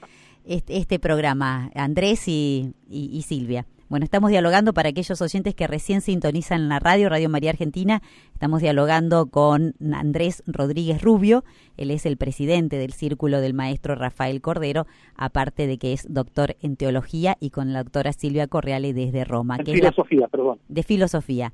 este, 0.44 0.76
este, 0.78 0.98
programa, 0.98 1.70
Andrés 1.76 2.26
y, 2.26 2.74
y 2.88 3.22
Silvia. 3.22 3.64
Bueno, 3.88 4.04
estamos 4.04 4.30
dialogando 4.30 4.72
para 4.72 4.88
aquellos 4.88 5.20
oyentes 5.20 5.54
que 5.54 5.66
recién 5.66 6.00
sintonizan 6.00 6.68
la 6.68 6.78
radio, 6.78 7.08
Radio 7.08 7.28
María 7.28 7.50
Argentina. 7.50 8.02
Estamos 8.32 8.62
dialogando 8.62 9.26
con 9.26 9.74
Andrés 9.92 10.42
Rodríguez 10.46 11.02
Rubio. 11.02 11.44
Él 11.76 11.90
es 11.90 12.06
el 12.06 12.16
presidente 12.16 12.78
del 12.78 12.92
Círculo 12.92 13.40
del 13.40 13.52
Maestro 13.52 13.94
Rafael 13.94 14.40
Cordero, 14.40 14.86
aparte 15.16 15.66
de 15.66 15.76
que 15.76 15.92
es 15.92 16.06
doctor 16.08 16.56
en 16.62 16.76
teología, 16.76 17.36
y 17.40 17.50
con 17.50 17.72
la 17.72 17.82
doctora 17.82 18.12
Silvia 18.12 18.46
Correale 18.46 18.94
desde 18.94 19.24
Roma. 19.24 19.58
De 19.58 19.74
filosofía, 19.74 20.28
perdón. 20.28 20.58
De 20.68 20.82
filosofía. 20.82 21.52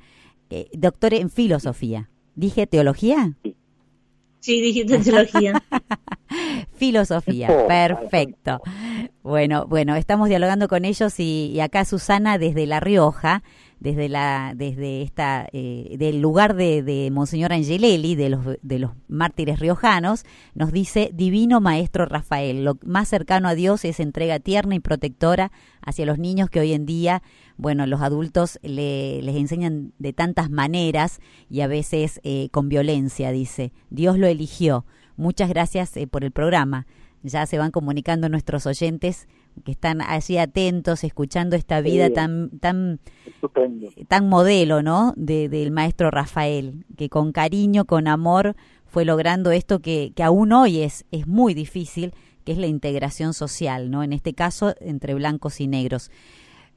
Eh, 0.51 0.69
doctor 0.73 1.15
en 1.15 1.31
filosofía. 1.31 2.11
¿Dije 2.37 2.67
teología? 2.67 3.35
Sí. 3.43 3.57
Sí, 4.41 4.61
dijiste 4.63 4.99
teología. 4.99 5.63
Filosofía, 6.75 7.67
perfecto. 7.69 8.61
Bueno, 9.23 9.67
bueno, 9.67 9.97
estamos 9.97 10.29
dialogando 10.29 10.69
con 10.69 10.85
ellos 10.85 11.19
y, 11.19 11.59
acá 11.61 11.85
Susana 11.85 12.39
desde 12.39 12.67
La 12.67 12.81
Rioja, 12.81 13.43
desde 13.79 14.09
la, 14.09 14.55
desde 14.57 15.03
esta, 15.03 15.49
eh, 15.53 15.97
del 15.99 16.21
lugar 16.21 16.55
de, 16.55 16.83
de, 16.83 17.11
Monseñor 17.11 17.53
Angelelli, 17.53 18.15
de 18.15 18.29
los, 18.31 18.41
de 18.63 18.79
los 18.79 18.93
mártires 19.09 19.59
riojanos, 19.59 20.25
nos 20.55 20.73
dice 20.73 21.11
Divino 21.15 21.61
Maestro 21.61 22.07
Rafael, 22.07 22.65
lo 22.65 22.79
más 22.85 23.09
cercano 23.09 23.49
a 23.49 23.55
Dios 23.55 23.85
es 23.85 24.01
entrega 24.01 24.39
tierna 24.39 24.75
y 24.75 24.81
protectora 24.81 25.53
hacia 25.83 26.07
los 26.07 26.19
niños 26.19 26.51
que 26.51 26.61
hoy 26.61 26.73
en 26.73 26.87
día, 26.87 27.23
bueno, 27.57 27.87
los 27.87 28.01
adultos 28.01 28.59
le, 28.63 29.23
les 29.23 29.37
enseñan 29.37 29.93
de 29.99 30.13
tantas 30.13 30.51
maneras 30.51 31.21
y 31.49 31.61
a 31.61 31.67
veces 31.67 32.21
eh, 32.23 32.49
con 32.53 32.69
violencia, 32.69 33.33
dice. 33.33 33.73
Dios 33.91 34.19
lo 34.19 34.27
eligió. 34.27 34.87
Muchas 35.17 35.51
gracias 35.51 35.97
eh, 35.97 36.07
por 36.07 36.25
el 36.25 36.31
programa 36.33 36.87
ya 37.23 37.47
se 37.47 37.59
van 37.59 37.71
comunicando 37.71 38.29
nuestros 38.29 38.67
oyentes 38.67 39.29
que 39.65 39.73
están 39.73 40.01
allí 40.01 40.39
atentos, 40.39 41.05
escuchando 41.05 41.57
esta 41.57 41.81
vida 41.81 42.11
tan 42.11 42.51
tan 42.61 43.01
tan 44.09 44.29
modelo, 44.29 44.83
¿no? 44.83 45.13
De, 45.17 45.49
del 45.49 45.71
maestro 45.71 46.11
Rafael, 46.11 46.85
que 46.97 47.09
con 47.09 47.33
cariño, 47.33 47.85
con 47.85 48.09
amor 48.09 48.55
fue 48.87 49.05
logrando 49.05 49.51
esto 49.53 49.81
que, 49.81 50.13
que 50.15 50.23
aún 50.23 50.53
hoy 50.53 50.81
es, 50.81 51.05
es 51.11 51.27
muy 51.27 51.55
difícil, 51.55 52.13
que 52.45 52.53
es 52.53 52.59
la 52.59 52.67
integración 52.67 53.35
social, 53.35 53.91
¿no? 53.91 54.03
En 54.03 54.13
este 54.13 54.35
caso, 54.35 54.75
entre 54.81 55.15
blancos 55.15 55.61
y 55.61 55.67
negros. 55.67 56.11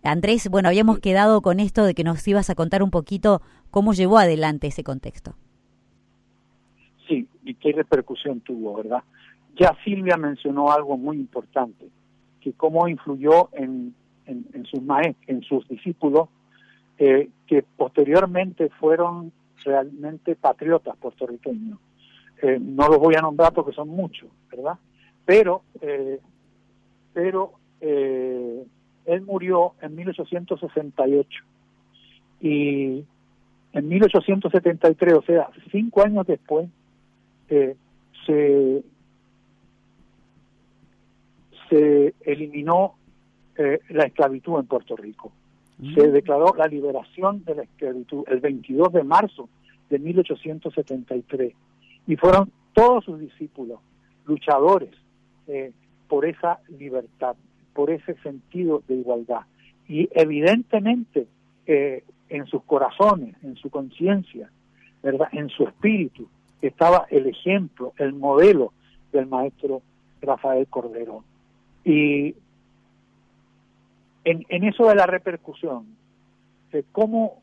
Andrés, 0.04 0.50
bueno, 0.50 0.68
habíamos 0.68 1.00
quedado 1.00 1.42
con 1.42 1.60
esto 1.60 1.86
de 1.86 1.94
que 1.94 2.04
nos 2.04 2.28
ibas 2.28 2.50
a 2.50 2.56
contar 2.56 2.84
un 2.84 2.92
poquito 2.92 3.42
cómo 3.72 3.94
llevó 3.94 4.18
adelante 4.18 4.68
ese 4.68 4.84
contexto. 4.84 5.36
Sí, 7.08 7.28
y 7.44 7.56
qué 7.56 7.72
repercusión 7.72 8.42
tuvo, 8.42 8.76
¿verdad? 8.76 9.04
Ya 9.56 9.78
Silvia 9.84 10.18
mencionó 10.18 10.72
algo 10.72 10.98
muy 10.98 11.18
importante, 11.18 11.88
que 12.42 12.54
cómo 12.54 12.88
influyó 12.88 13.50
en, 13.54 13.94
en, 14.26 14.66
sus, 14.66 14.82
en 15.28 15.42
sus 15.44 15.68
discípulos, 15.68 16.30
eh, 16.98 17.30
que 17.48 17.63
posteriormente 17.63 18.70
fueron 18.80 19.32
realmente 19.63 20.36
patriotas 20.36 20.96
puertorriqueños. 20.98 21.80
Eh, 22.42 22.60
no 22.60 22.88
los 22.88 22.98
voy 22.98 23.16
a 23.16 23.22
nombrar 23.22 23.54
porque 23.54 23.74
son 23.74 23.89
muchos, 23.89 24.30
¿verdad? 24.52 24.78
Pero, 25.26 25.63
eh, 25.82 26.20
pero 27.13 27.54
él 27.82 29.22
murió 29.26 29.74
en 29.82 29.96
1868 29.96 31.44
y 32.39 33.04
en 33.74 33.88
1873, 33.89 35.13
o 35.13 35.22
sea, 35.24 35.50
cinco 35.70 36.02
años 36.02 36.26
después, 36.26 36.70
se 38.26 38.84
se 41.74 42.14
eliminó 42.22 42.94
eh, 43.58 43.80
la 43.90 44.06
esclavitud 44.06 44.60
en 44.60 44.68
Puerto 44.68 44.96
Rico. 44.96 45.32
Se 45.96 46.08
mm. 46.08 46.12
declaró 46.12 46.54
la 46.56 46.68
liberación 46.68 47.44
de 47.46 47.56
la 47.56 47.64
esclavitud 47.64 48.24
el 48.28 48.40
22 48.40 48.94
de 48.94 49.04
marzo 49.04 49.50
de 49.90 49.98
1873 49.98 51.54
y 52.06 52.16
fueron 52.16 52.52
todos 52.74 53.06
sus 53.06 53.20
discípulos 53.20 53.80
luchadores 54.28 54.92
eh, 55.48 55.72
por 56.08 56.26
esa 56.26 56.60
libertad, 56.78 57.36
por 57.74 57.90
ese 57.90 58.16
sentido 58.22 58.84
de 58.88 58.96
igualdad. 58.96 59.42
Y 59.88 60.10
evidentemente 60.14 61.26
eh, 61.66 62.04
en 62.30 62.46
sus 62.46 62.62
corazones, 62.64 63.36
en 63.44 63.56
su 63.56 63.72
conciencia, 63.72 64.52
¿verdad? 65.02 65.30
en 65.32 65.50
su 65.50 65.64
espíritu, 65.64 66.28
estaba 66.62 67.08
el 67.10 67.26
ejemplo, 67.28 67.94
el 67.98 68.14
modelo 68.14 68.74
del 69.12 69.26
maestro 69.26 69.82
Rafael 70.22 70.68
Cordero. 70.68 71.24
Y 71.84 72.36
en, 74.24 74.46
en 74.50 74.63
eso 74.63 74.88
de 74.88 74.96
la 74.96 75.06
repercusión, 75.06 75.96
de 76.72 76.84
cómo, 76.91 77.41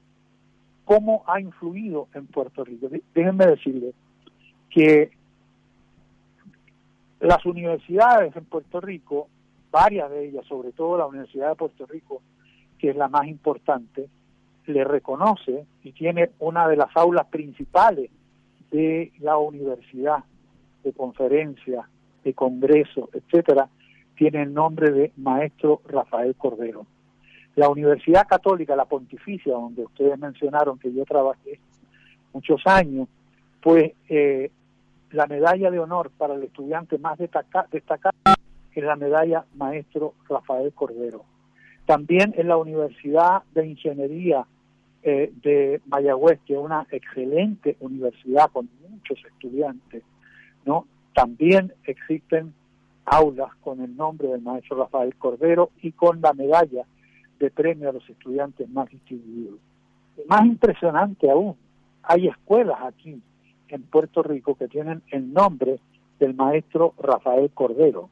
cómo 0.84 1.24
ha 1.26 1.40
influido 1.40 2.08
en 2.14 2.26
Puerto 2.26 2.64
Rico, 2.64 2.88
déjenme 3.14 3.46
decirles 3.46 3.94
que 4.70 5.10
las 7.20 7.44
universidades 7.44 8.34
en 8.34 8.44
Puerto 8.46 8.80
Rico, 8.80 9.28
varias 9.70 10.10
de 10.10 10.28
ellas, 10.28 10.46
sobre 10.46 10.72
todo 10.72 10.96
la 10.96 11.06
Universidad 11.06 11.50
de 11.50 11.56
Puerto 11.56 11.86
Rico, 11.86 12.22
que 12.78 12.90
es 12.90 12.96
la 12.96 13.08
más 13.08 13.26
importante, 13.26 14.08
le 14.66 14.84
reconoce 14.84 15.66
y 15.82 15.92
tiene 15.92 16.30
una 16.38 16.66
de 16.68 16.76
las 16.76 16.96
aulas 16.96 17.26
principales 17.26 18.10
de 18.70 19.12
la 19.18 19.36
universidad, 19.36 20.24
de 20.82 20.92
conferencias, 20.92 21.86
de 22.24 22.34
congresos, 22.34 23.10
etcétera, 23.12 23.68
tiene 24.20 24.42
el 24.42 24.52
nombre 24.52 24.90
de 24.90 25.12
Maestro 25.16 25.80
Rafael 25.88 26.34
Cordero. 26.34 26.84
La 27.56 27.70
Universidad 27.70 28.28
Católica, 28.28 28.76
la 28.76 28.84
Pontificia, 28.84 29.54
donde 29.54 29.84
ustedes 29.84 30.18
mencionaron 30.18 30.78
que 30.78 30.92
yo 30.92 31.06
trabajé 31.06 31.58
muchos 32.34 32.60
años, 32.66 33.08
pues 33.62 33.92
eh, 34.10 34.50
la 35.12 35.26
medalla 35.26 35.70
de 35.70 35.78
honor 35.78 36.10
para 36.18 36.34
el 36.34 36.42
estudiante 36.42 36.98
más 36.98 37.16
destacado 37.18 38.14
es 38.74 38.84
la 38.84 38.94
medalla 38.96 39.46
Maestro 39.54 40.12
Rafael 40.28 40.70
Cordero. 40.74 41.24
También 41.86 42.34
en 42.36 42.48
la 42.48 42.58
Universidad 42.58 43.42
de 43.54 43.68
Ingeniería 43.68 44.44
eh, 45.02 45.32
de 45.42 45.80
Mayagüez, 45.86 46.40
que 46.46 46.52
es 46.52 46.60
una 46.60 46.86
excelente 46.90 47.78
universidad 47.80 48.50
con 48.52 48.68
muchos 48.86 49.18
estudiantes, 49.24 50.02
¿no? 50.66 50.86
También 51.14 51.72
existen 51.86 52.52
aulas 53.10 53.50
con 53.60 53.80
el 53.80 53.96
nombre 53.96 54.28
del 54.28 54.40
maestro 54.40 54.78
Rafael 54.78 55.14
Cordero 55.16 55.70
y 55.82 55.92
con 55.92 56.20
la 56.20 56.32
medalla 56.32 56.84
de 57.38 57.50
premio 57.50 57.88
a 57.88 57.92
los 57.92 58.08
estudiantes 58.08 58.68
más 58.70 58.88
distinguidos. 58.88 59.58
Más 60.28 60.44
impresionante 60.46 61.30
aún, 61.30 61.56
hay 62.02 62.28
escuelas 62.28 62.78
aquí 62.82 63.20
en 63.68 63.82
Puerto 63.82 64.22
Rico 64.22 64.54
que 64.54 64.68
tienen 64.68 65.02
el 65.10 65.32
nombre 65.32 65.80
del 66.18 66.34
maestro 66.34 66.94
Rafael 66.98 67.50
Cordero. 67.50 68.10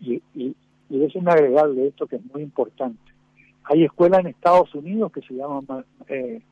Y, 0.00 0.22
y, 0.34 0.54
y 0.90 0.98
déjenme 0.98 1.32
agregarle 1.32 1.88
esto 1.88 2.06
que 2.06 2.16
es 2.16 2.22
muy 2.32 2.42
importante. 2.42 3.00
Hay 3.64 3.84
escuelas 3.84 4.20
en 4.20 4.26
Estados 4.28 4.74
Unidos 4.74 5.10
que 5.10 5.22
se 5.22 5.34
llaman 5.34 5.66
eh, 6.06 6.42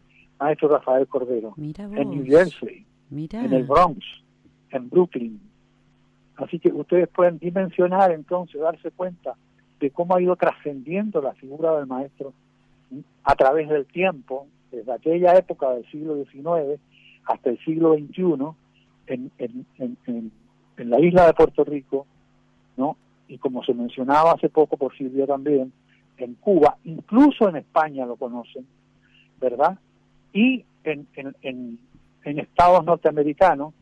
Maestro 0.40 0.68
Rafael 0.68 1.06
Cordero. 1.06 1.54
en 1.56 2.10
New 2.10 2.24
Jersey, 2.24 2.84
en 3.10 3.52
el 3.52 3.64
Bronx, 3.64 4.04
en 4.70 4.88
Brooklyn, 4.88 5.40
Así 6.36 6.58
que 6.58 6.72
ustedes 6.72 7.08
pueden 7.08 7.38
dimensionar 7.38 8.10
entonces, 8.12 8.60
darse 8.60 8.90
cuenta 8.90 9.34
de 9.80 9.90
cómo 9.90 10.14
ha 10.14 10.22
ido 10.22 10.36
trascendiendo 10.36 11.20
la 11.20 11.32
figura 11.34 11.76
del 11.76 11.86
maestro 11.86 12.32
a 13.24 13.34
través 13.34 13.68
del 13.68 13.86
tiempo, 13.86 14.46
desde 14.70 14.92
aquella 14.92 15.36
época 15.36 15.70
del 15.70 15.84
siglo 15.90 16.16
XIX 16.24 16.80
hasta 17.26 17.50
el 17.50 17.58
siglo 17.64 17.94
XXI, 17.94 18.22
en, 19.06 19.30
en, 19.38 19.66
en, 19.78 20.32
en 20.76 20.90
la 20.90 21.00
isla 21.00 21.26
de 21.26 21.34
Puerto 21.34 21.64
Rico, 21.64 22.06
¿no? 22.76 22.96
y 23.28 23.38
como 23.38 23.64
se 23.64 23.74
mencionaba 23.74 24.32
hace 24.32 24.48
poco 24.48 24.76
por 24.76 24.96
Silvia 24.96 25.26
también, 25.26 25.72
en 26.18 26.34
Cuba, 26.34 26.76
incluso 26.84 27.48
en 27.48 27.56
España 27.56 28.04
lo 28.04 28.16
conocen, 28.16 28.66
¿verdad? 29.40 29.78
Y 30.32 30.64
en, 30.84 31.06
en, 31.14 31.78
en 32.24 32.38
estados 32.38 32.84
norteamericanos 32.84 33.74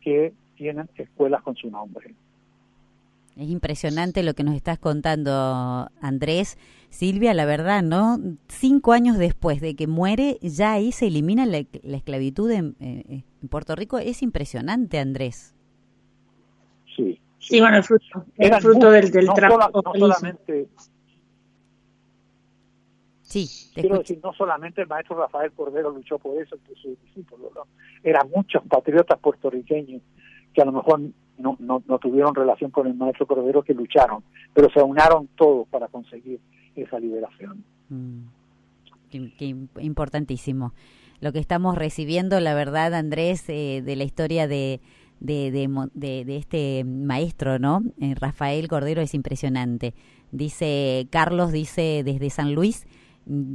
que 0.00 0.32
tienen 0.54 0.88
escuelas 0.96 1.42
con 1.42 1.56
su 1.56 1.70
nombre. 1.70 2.14
Es 3.36 3.48
impresionante 3.48 4.22
lo 4.22 4.34
que 4.34 4.44
nos 4.44 4.54
estás 4.54 4.78
contando, 4.78 5.90
Andrés. 6.00 6.56
Silvia, 6.90 7.34
la 7.34 7.44
verdad, 7.44 7.82
¿no? 7.82 8.18
Cinco 8.48 8.92
años 8.92 9.18
después 9.18 9.60
de 9.60 9.74
que 9.74 9.88
muere, 9.88 10.38
ya 10.40 10.72
ahí 10.72 10.92
se 10.92 11.08
elimina 11.08 11.44
la, 11.44 11.58
esclavitud 11.58 12.50
en, 12.52 12.76
eh, 12.78 13.24
Puerto 13.50 13.74
Rico 13.74 13.98
es 13.98 14.22
impresionante, 14.22 14.98
Andrés. 15.00 15.54
Sí. 16.94 17.20
Sí, 17.38 17.60
bueno, 17.60 17.76
el 17.76 17.82
fruto, 17.82 18.24
el 18.38 18.54
fruto 18.54 18.90
del, 18.90 19.10
del 19.10 19.26
trabajo. 19.34 19.82
no 19.84 19.92
solamente 19.92 20.68
Sí, 23.34 23.48
quiero 23.74 23.98
decir, 23.98 24.20
no 24.22 24.32
solamente 24.32 24.82
el 24.82 24.86
maestro 24.86 25.16
Rafael 25.16 25.50
Cordero 25.50 25.90
luchó 25.90 26.20
por 26.20 26.40
eso 26.40 26.54
entre 26.54 26.76
sus 26.76 27.00
discípulos, 27.02 27.50
¿no? 27.52 27.66
eran 28.04 28.30
muchos 28.30 28.62
patriotas 28.68 29.18
puertorriqueños 29.18 30.02
que 30.54 30.62
a 30.62 30.64
lo 30.64 30.72
mejor 30.72 31.00
no, 31.38 31.56
no, 31.58 31.98
tuvieron 31.98 32.34
relación 32.34 32.70
con 32.70 32.86
el 32.86 32.94
maestro 32.94 33.26
Cordero 33.26 33.62
que 33.62 33.74
lucharon, 33.74 34.22
pero 34.52 34.70
se 34.70 34.82
unaron 34.82 35.28
todos 35.36 35.66
para 35.68 35.88
conseguir 35.88 36.40
esa 36.76 36.98
liberación. 36.98 37.64
Mm, 37.88 38.20
qué, 39.10 39.56
importantísimo. 39.80 40.72
Lo 41.20 41.32
que 41.32 41.38
estamos 41.38 41.76
recibiendo, 41.76 42.38
la 42.40 42.54
verdad, 42.54 42.94
Andrés, 42.94 43.48
eh, 43.48 43.82
de 43.84 43.96
la 43.96 44.04
historia 44.04 44.46
de, 44.46 44.80
de, 45.20 45.50
de, 45.50 46.24
de, 46.24 46.36
este 46.36 46.84
maestro, 46.84 47.58
¿no? 47.58 47.82
Eh, 48.00 48.14
Rafael 48.14 48.68
Cordero 48.68 49.00
es 49.00 49.14
impresionante. 49.14 49.94
Dice, 50.32 51.06
Carlos 51.10 51.52
dice 51.52 52.02
desde 52.04 52.30
San 52.30 52.54
Luis, 52.54 52.86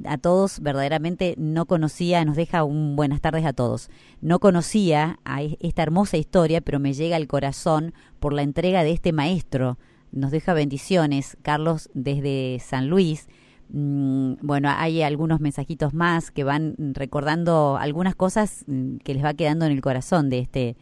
a 0.06 0.18
todos 0.18 0.60
verdaderamente 0.62 1.36
no 1.38 1.66
conocía, 1.66 2.24
nos 2.26 2.36
deja 2.36 2.64
un 2.64 2.96
buenas 2.96 3.22
tardes 3.22 3.46
a 3.46 3.54
todos. 3.54 3.90
No 4.22 4.40
conocía 4.40 5.20
a 5.26 5.42
esta 5.42 5.84
hermosa 5.84 6.18
historia, 6.18 6.62
pero 6.62 6.80
me 6.80 6.94
llega 6.94 7.16
al 7.16 7.28
corazón 7.28 7.94
por 8.20 8.34
la 8.34 8.42
entrega 8.42 8.84
de 8.84 8.92
este 8.92 9.14
maestro. 9.14 9.78
Nos 10.12 10.32
deja 10.32 10.54
bendiciones, 10.54 11.38
Carlos, 11.42 11.90
desde 11.94 12.60
San 12.60 12.90
Luis. 12.90 13.28
Mm, 13.70 14.34
bueno, 14.42 14.70
hay 14.76 15.04
algunos 15.04 15.40
mensajitos 15.40 15.94
más 15.94 16.32
que 16.32 16.44
van 16.44 16.76
recordando 16.94 17.78
algunas 17.80 18.16
cosas 18.16 18.64
mm, 18.66 18.98
que 18.98 19.14
les 19.14 19.24
va 19.24 19.36
quedando 19.36 19.66
en 19.66 19.72
el 19.72 19.82
corazón 19.82 20.30
de 20.30 20.40
este, 20.40 20.76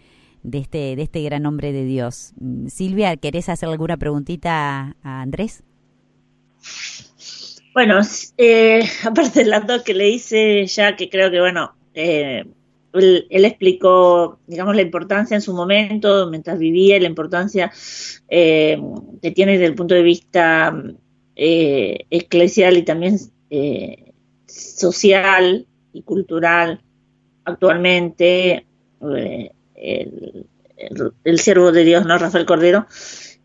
de 0.43 0.59
este, 0.59 0.95
de 0.95 1.01
este 1.01 1.21
gran 1.23 1.45
hombre 1.45 1.73
de 1.73 1.83
Dios. 1.83 2.33
Mm, 2.39 2.67
Silvia, 2.67 3.17
¿querés 3.17 3.49
hacer 3.49 3.67
alguna 3.67 3.97
preguntita 3.97 4.95
a 5.03 5.21
Andrés? 5.21 5.63
Bueno, 7.77 7.99
eh, 8.39 8.81
aparte 9.05 9.43
de 9.43 9.45
las 9.51 9.67
dos 9.67 9.83
que 9.83 9.93
le 9.93 10.09
hice 10.09 10.65
ya, 10.65 10.95
que 10.95 11.11
creo 11.11 11.29
que, 11.29 11.39
bueno, 11.39 11.75
eh, 11.93 12.43
él, 12.91 13.45
explicó, 13.45 14.39
digamos, 14.47 14.75
la 14.75 14.81
importancia 14.81 15.35
en 15.35 15.43
su 15.43 15.53
momento, 15.53 16.27
mientras 16.27 16.57
vivía, 16.57 16.99
la 16.99 17.05
importancia 17.05 17.71
eh, 18.29 18.81
que 19.21 19.29
tiene 19.29 19.51
desde 19.51 19.67
el 19.67 19.75
punto 19.75 19.93
de 19.93 20.01
vista 20.01 20.75
eclesial 21.35 22.77
y 22.77 22.81
también 22.81 23.19
social 24.47 25.67
y 25.93 26.01
cultural 26.01 26.81
actualmente, 27.43 28.65
el, 28.99 29.51
el, 31.23 31.39
siervo 31.39 31.71
de 31.71 31.83
Dios, 31.83 32.07
¿no? 32.07 32.17
Rafael 32.17 32.47
Cordero, 32.47 32.87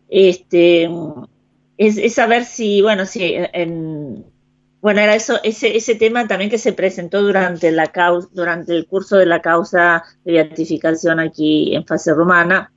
este 0.08 0.88
es, 1.76 2.14
saber 2.14 2.44
si, 2.44 2.82
bueno, 2.82 3.06
si 3.06 3.34
en, 3.34 4.24
bueno, 4.80 5.00
era 5.00 5.14
eso, 5.14 5.38
ese, 5.42 5.76
ese 5.76 5.94
tema 5.94 6.26
también 6.26 6.50
que 6.50 6.58
se 6.58 6.72
presentó 6.72 7.22
durante 7.22 7.70
la 7.70 7.86
causa, 7.86 8.28
durante 8.32 8.72
el 8.72 8.86
curso 8.86 9.16
de 9.16 9.26
la 9.26 9.40
causa 9.40 10.02
de 10.24 10.32
beatificación 10.32 11.20
aquí 11.20 11.74
en 11.74 11.86
fase 11.86 12.12
romana, 12.12 12.72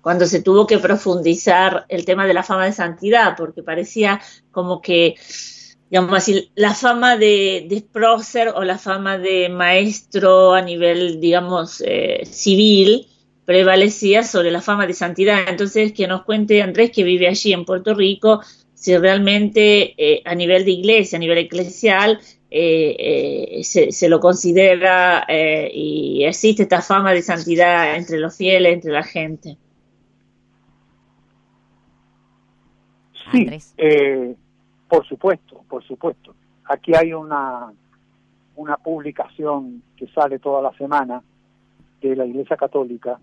cuando 0.00 0.26
se 0.26 0.42
tuvo 0.42 0.66
que 0.66 0.78
profundizar 0.78 1.86
el 1.88 2.04
tema 2.04 2.26
de 2.26 2.34
la 2.34 2.42
fama 2.42 2.66
de 2.66 2.72
santidad, 2.72 3.34
porque 3.36 3.62
parecía 3.62 4.20
como 4.50 4.80
que, 4.80 5.14
digamos 5.90 6.14
así, 6.14 6.50
la 6.54 6.74
fama 6.74 7.16
de, 7.16 7.66
de 7.68 7.82
prócer 7.90 8.48
o 8.48 8.64
la 8.64 8.78
fama 8.78 9.18
de 9.18 9.48
maestro 9.48 10.52
a 10.52 10.60
nivel, 10.60 11.20
digamos, 11.20 11.82
eh, 11.86 12.22
civil, 12.26 13.08
prevalecía 13.44 14.22
sobre 14.22 14.50
la 14.50 14.60
fama 14.60 14.86
de 14.86 14.94
santidad. 14.94 15.48
Entonces, 15.48 15.92
que 15.92 16.06
nos 16.06 16.24
cuente 16.24 16.62
Andrés, 16.62 16.90
que 16.90 17.04
vive 17.04 17.28
allí 17.28 17.52
en 17.52 17.64
Puerto 17.64 17.94
Rico, 17.94 18.40
si 18.74 18.96
realmente 18.96 19.94
eh, 19.96 20.22
a 20.24 20.34
nivel 20.34 20.64
de 20.64 20.72
iglesia, 20.72 21.16
a 21.16 21.20
nivel 21.20 21.38
eclesial, 21.38 22.20
eh, 22.50 23.60
eh, 23.60 23.64
se, 23.64 24.08
lo 24.08 24.20
considera 24.20 25.26
y 25.28 26.24
existe 26.24 26.64
esta 26.64 26.82
fama 26.82 27.12
de 27.12 27.22
santidad 27.22 27.96
entre 27.96 28.18
los 28.18 28.36
fieles, 28.36 28.74
entre 28.74 28.92
la 28.92 29.02
gente. 29.02 29.56
Sí, 33.32 33.46
por 34.86 35.06
supuesto, 35.06 35.64
por 35.68 35.82
supuesto. 35.82 36.34
Aquí 36.66 36.94
hay 36.94 37.12
una, 37.12 37.72
una 38.54 38.76
publicación 38.76 39.82
que 39.96 40.06
sale 40.08 40.38
toda 40.38 40.62
la 40.62 40.72
semana 40.76 41.22
de 42.10 42.16
la 42.16 42.26
Iglesia 42.26 42.56
Católica, 42.56 43.18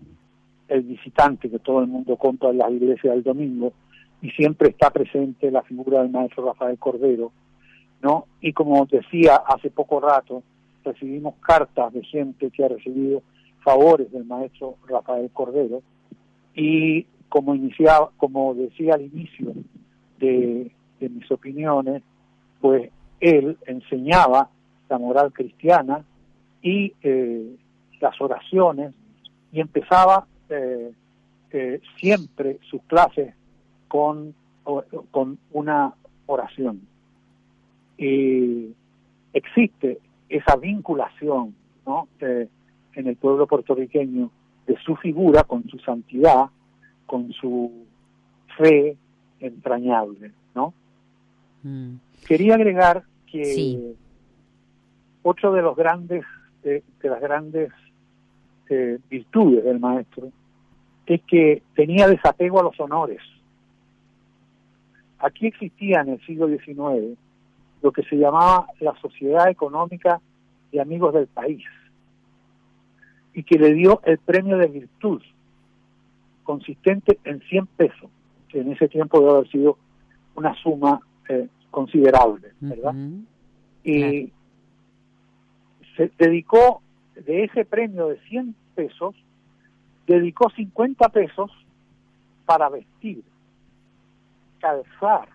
el 0.68 0.82
visitante 0.82 1.50
que 1.50 1.58
todo 1.58 1.80
el 1.80 1.86
mundo 1.86 2.16
compra 2.16 2.50
en 2.50 2.58
las 2.58 2.70
iglesias 2.70 3.14
del 3.14 3.22
domingo, 3.22 3.72
y 4.20 4.30
siempre 4.30 4.70
está 4.70 4.90
presente 4.90 5.50
la 5.50 5.62
figura 5.62 6.02
del 6.02 6.10
maestro 6.10 6.46
Rafael 6.46 6.78
Cordero, 6.78 7.32
¿no? 8.02 8.26
Y 8.40 8.52
como 8.52 8.86
decía 8.86 9.36
hace 9.36 9.70
poco 9.70 10.00
rato, 10.00 10.42
recibimos 10.84 11.34
cartas 11.40 11.92
de 11.92 12.02
gente 12.04 12.50
que 12.50 12.64
ha 12.64 12.68
recibido 12.68 13.22
favores 13.64 14.10
del 14.12 14.24
maestro 14.24 14.76
Rafael 14.86 15.30
Cordero, 15.32 15.82
y 16.54 17.04
como 17.28 17.54
iniciaba, 17.54 18.10
como 18.16 18.54
decía 18.54 18.94
al 18.94 19.02
inicio 19.02 19.52
de, 20.18 20.70
de 21.00 21.08
mis 21.08 21.30
opiniones, 21.30 22.02
pues 22.60 22.90
él 23.20 23.56
enseñaba 23.66 24.50
la 24.88 24.98
moral 24.98 25.32
cristiana 25.32 26.04
y 26.60 26.92
eh, 27.02 27.56
las 28.02 28.20
oraciones 28.20 28.92
y 29.52 29.60
empezaba 29.60 30.26
eh, 30.50 30.92
eh, 31.52 31.80
siempre 31.98 32.58
sus 32.68 32.82
clases 32.82 33.32
con, 33.86 34.34
con 35.10 35.38
una 35.52 35.94
oración. 36.26 36.80
Y 37.96 38.74
existe 39.32 39.98
esa 40.28 40.56
vinculación 40.56 41.54
¿no? 41.86 42.08
en 42.20 43.06
el 43.06 43.16
pueblo 43.16 43.46
puertorriqueño 43.46 44.30
de 44.66 44.76
su 44.78 44.96
figura 44.96 45.44
con 45.44 45.68
su 45.68 45.78
santidad, 45.78 46.46
con 47.06 47.32
su 47.32 47.70
fe 48.56 48.96
entrañable, 49.38 50.32
¿no? 50.54 50.74
Mm. 51.62 51.94
Quería 52.26 52.54
agregar 52.54 53.04
que 53.26 53.94
otro 55.22 55.52
de 55.52 55.62
los 55.62 55.76
grandes, 55.76 56.24
de 56.62 56.82
las 57.02 57.20
grandes 57.20 57.70
este, 58.72 58.98
virtudes 59.10 59.64
del 59.64 59.78
maestro 59.78 60.30
es 61.06 61.20
que 61.22 61.62
tenía 61.74 62.08
desapego 62.08 62.60
a 62.60 62.62
los 62.62 62.78
honores. 62.80 63.20
Aquí 65.18 65.46
existía 65.46 66.00
en 66.00 66.10
el 66.10 66.20
siglo 66.26 66.48
XIX 66.48 67.18
lo 67.82 67.92
que 67.92 68.02
se 68.04 68.16
llamaba 68.16 68.66
la 68.80 68.94
Sociedad 69.00 69.48
Económica 69.48 70.20
de 70.70 70.80
Amigos 70.80 71.12
del 71.12 71.26
País 71.26 71.64
y 73.34 73.42
que 73.42 73.58
le 73.58 73.74
dio 73.74 74.00
el 74.04 74.18
premio 74.18 74.56
de 74.56 74.68
virtud 74.68 75.22
consistente 76.44 77.18
en 77.24 77.40
100 77.40 77.66
pesos, 77.66 78.10
que 78.48 78.60
en 78.60 78.72
ese 78.72 78.88
tiempo 78.88 79.20
debe 79.20 79.32
haber 79.32 79.48
sido 79.50 79.78
una 80.34 80.54
suma 80.54 81.00
eh, 81.28 81.48
considerable, 81.70 82.52
¿verdad? 82.60 82.94
Y 83.84 84.32
se 85.96 86.10
dedicó 86.18 86.82
de 87.14 87.44
ese 87.44 87.64
premio 87.64 88.08
de 88.08 88.18
100 88.28 88.54
pesos, 88.74 89.14
dedicó 90.06 90.50
50 90.50 91.08
pesos 91.10 91.50
para 92.44 92.68
vestir, 92.68 93.22
calzar 94.58 95.28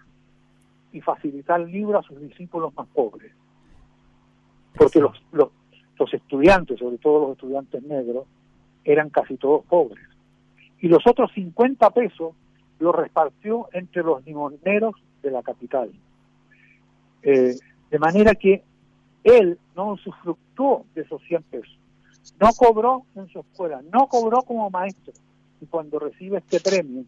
y 0.91 1.01
facilitar 1.01 1.59
libros 1.61 2.05
a 2.05 2.07
sus 2.07 2.19
discípulos 2.21 2.73
más 2.75 2.87
pobres. 2.87 3.31
Porque 4.77 4.99
los, 4.99 5.21
los, 5.31 5.49
los 5.97 6.13
estudiantes, 6.13 6.79
sobre 6.79 6.97
todo 6.97 7.27
los 7.27 7.31
estudiantes 7.31 7.83
negros, 7.83 8.27
eran 8.83 9.09
casi 9.09 9.35
todos 9.37 9.65
pobres. 9.65 10.05
Y 10.79 10.87
los 10.87 11.05
otros 11.07 11.31
50 11.33 11.89
pesos 11.91 12.35
los 12.79 12.95
repartió 12.95 13.67
entre 13.73 14.03
los 14.03 14.23
limoneros 14.25 14.95
de 15.23 15.31
la 15.31 15.41
capital. 15.41 15.91
Eh, 17.23 17.55
de 17.89 17.99
manera 17.99 18.35
que 18.35 18.63
él 19.23 19.57
no 19.75 19.93
usufructuó 19.93 20.85
de 20.93 21.01
esos 21.01 21.21
100 21.23 21.43
pesos. 21.43 21.77
No 22.39 22.49
cobró 22.57 23.03
en 23.15 23.27
su 23.29 23.39
escuela, 23.39 23.81
no 23.91 24.07
cobró 24.07 24.41
como 24.43 24.69
maestro. 24.69 25.13
Y 25.61 25.65
cuando 25.65 25.99
recibe 25.99 26.37
este 26.37 26.59
premio, 26.59 27.03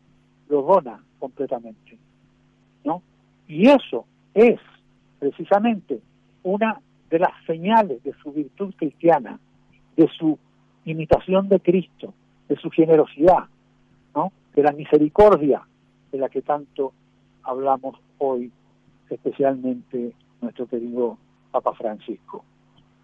lo 0.48 0.64
dona 0.64 1.04
completamente. 1.20 1.98
¿no? 2.84 3.02
Y 3.48 3.68
eso 3.68 4.06
es 4.34 4.60
precisamente 5.20 6.02
una 6.44 6.82
de 7.10 7.20
las 7.20 7.32
señales 7.46 8.04
de 8.04 8.14
su 8.22 8.32
virtud 8.32 8.74
cristiana, 8.76 9.40
de 9.96 10.08
su 10.18 10.38
imitación 10.86 11.50
de 11.50 11.60
Cristo, 11.60 12.14
de 12.48 12.56
su 12.58 12.70
generosidad, 12.70 13.46
¿no? 14.16 14.32
de 14.56 14.64
la 14.64 14.72
misericordia 14.72 15.62
de 16.12 16.18
la 16.18 16.30
que 16.30 16.42
tanto 16.42 16.94
hablamos 17.44 17.96
hoy, 18.18 18.52
especialmente 19.10 20.14
nuestro 20.42 20.68
querido 20.68 21.18
Papa 21.52 21.74
Francisco. 21.74 22.44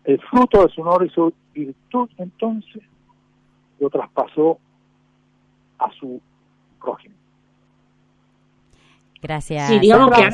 El 0.06 0.20
fruto 0.22 0.66
de 0.66 0.74
su 0.74 0.82
honor 0.82 1.06
y 1.06 1.10
su 1.10 1.34
virtud, 1.54 2.10
entonces, 2.18 2.84
lo 3.80 3.90
traspasó 3.90 4.60
a 5.80 5.92
su 6.00 6.22
prójimo. 6.80 7.16
Gracias. 9.22 9.68
Sí, 9.68 9.80
digamos 9.80 10.12
que 10.12 10.30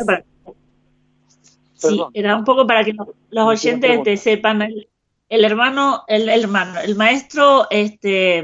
sí, 1.76 2.02
era 2.14 2.36
un 2.36 2.44
poco 2.44 2.68
para 2.68 2.84
que 2.84 2.94
los 3.30 3.46
oyentes 3.46 4.04
te 4.04 4.18
sepan. 4.18 4.62
El, 4.62 4.90
el, 5.30 5.46
hermano, 5.46 6.04
el, 6.08 6.28
hermano, 6.28 6.80
el 6.82 6.96
maestro, 6.96 7.68
este 7.70 8.40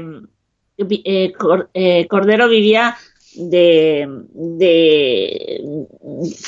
eh, 0.78 1.32
eh, 1.74 2.06
Cordero 2.08 2.48
vivía 2.48 2.96
de, 3.38 4.06
de, 4.34 5.86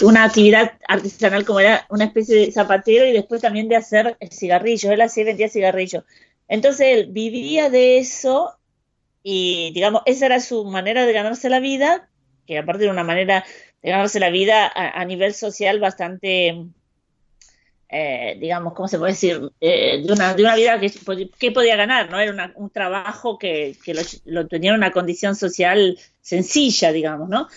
una 0.02 0.24
actividad 0.24 0.72
artesanal 0.88 1.44
como 1.44 1.60
era 1.60 1.86
una 1.88 2.04
especie 2.04 2.36
de 2.36 2.52
zapatero 2.52 3.06
y 3.06 3.12
después 3.12 3.40
también 3.40 3.68
de 3.68 3.76
hacer 3.76 4.16
cigarrillos. 4.30 4.92
Él 4.92 5.00
hacía 5.00 5.24
vendía 5.24 5.48
cigarrillos. 5.48 6.04
Entonces 6.48 6.86
él 6.88 7.06
vivía 7.12 7.70
de 7.70 7.98
eso 7.98 8.58
y, 9.22 9.70
digamos, 9.72 10.02
esa 10.06 10.26
era 10.26 10.40
su 10.40 10.64
manera 10.64 11.06
de 11.06 11.12
ganarse 11.12 11.48
la 11.48 11.60
vida, 11.60 12.08
que 12.46 12.58
aparte 12.58 12.84
de 12.84 12.90
una 12.90 13.04
manera 13.04 13.44
de 13.82 13.90
ganarse 13.90 14.18
la 14.18 14.30
vida 14.30 14.70
a, 14.74 15.04
nivel 15.04 15.34
social 15.34 15.78
bastante, 15.78 16.66
eh, 17.90 18.36
digamos, 18.40 18.74
¿cómo 18.74 18.88
se 18.88 18.98
puede 18.98 19.12
decir? 19.12 19.50
Eh, 19.60 20.02
de, 20.04 20.12
una, 20.12 20.34
de 20.34 20.42
una 20.42 20.56
vida 20.56 20.78
que, 20.78 20.92
que 21.38 21.50
podía 21.52 21.76
ganar, 21.76 22.10
¿no? 22.10 22.18
Era 22.20 22.52
un 22.56 22.70
trabajo 22.70 23.38
que, 23.38 23.76
que 23.84 23.94
lo, 24.24 24.46
tenía 24.46 24.70
en 24.70 24.76
una 24.76 24.92
condición 24.92 25.34
social 25.34 25.98
sencilla, 26.20 26.92
digamos, 26.92 27.28
¿no? 27.28 27.48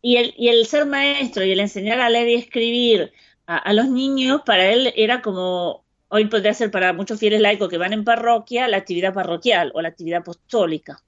Y 0.00 0.16
el, 0.16 0.34
y 0.36 0.48
el 0.48 0.66
ser 0.66 0.86
maestro 0.86 1.44
y 1.44 1.52
el 1.52 1.60
enseñar 1.60 2.00
a 2.00 2.08
leer 2.08 2.28
y 2.28 2.34
escribir 2.34 3.12
a 3.46 3.72
los 3.72 3.88
niños, 3.88 4.42
para 4.44 4.66
él 4.70 4.92
era 4.96 5.22
como 5.22 5.86
hoy 6.08 6.26
podría 6.26 6.54
ser 6.54 6.70
para 6.70 6.92
muchos 6.92 7.18
fieles 7.18 7.40
laicos 7.40 7.68
que 7.68 7.78
van 7.78 7.92
en 7.92 8.04
parroquia 8.04 8.68
la 8.68 8.76
actividad 8.76 9.14
parroquial 9.14 9.72
o 9.74 9.82
la 9.82 9.88
actividad 9.88 10.20
apostólica. 10.20 11.02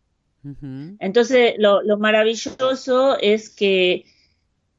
Entonces, 0.99 1.57
lo, 1.59 1.83
maravilloso 1.99 3.19
es 3.19 3.51
que 3.51 4.05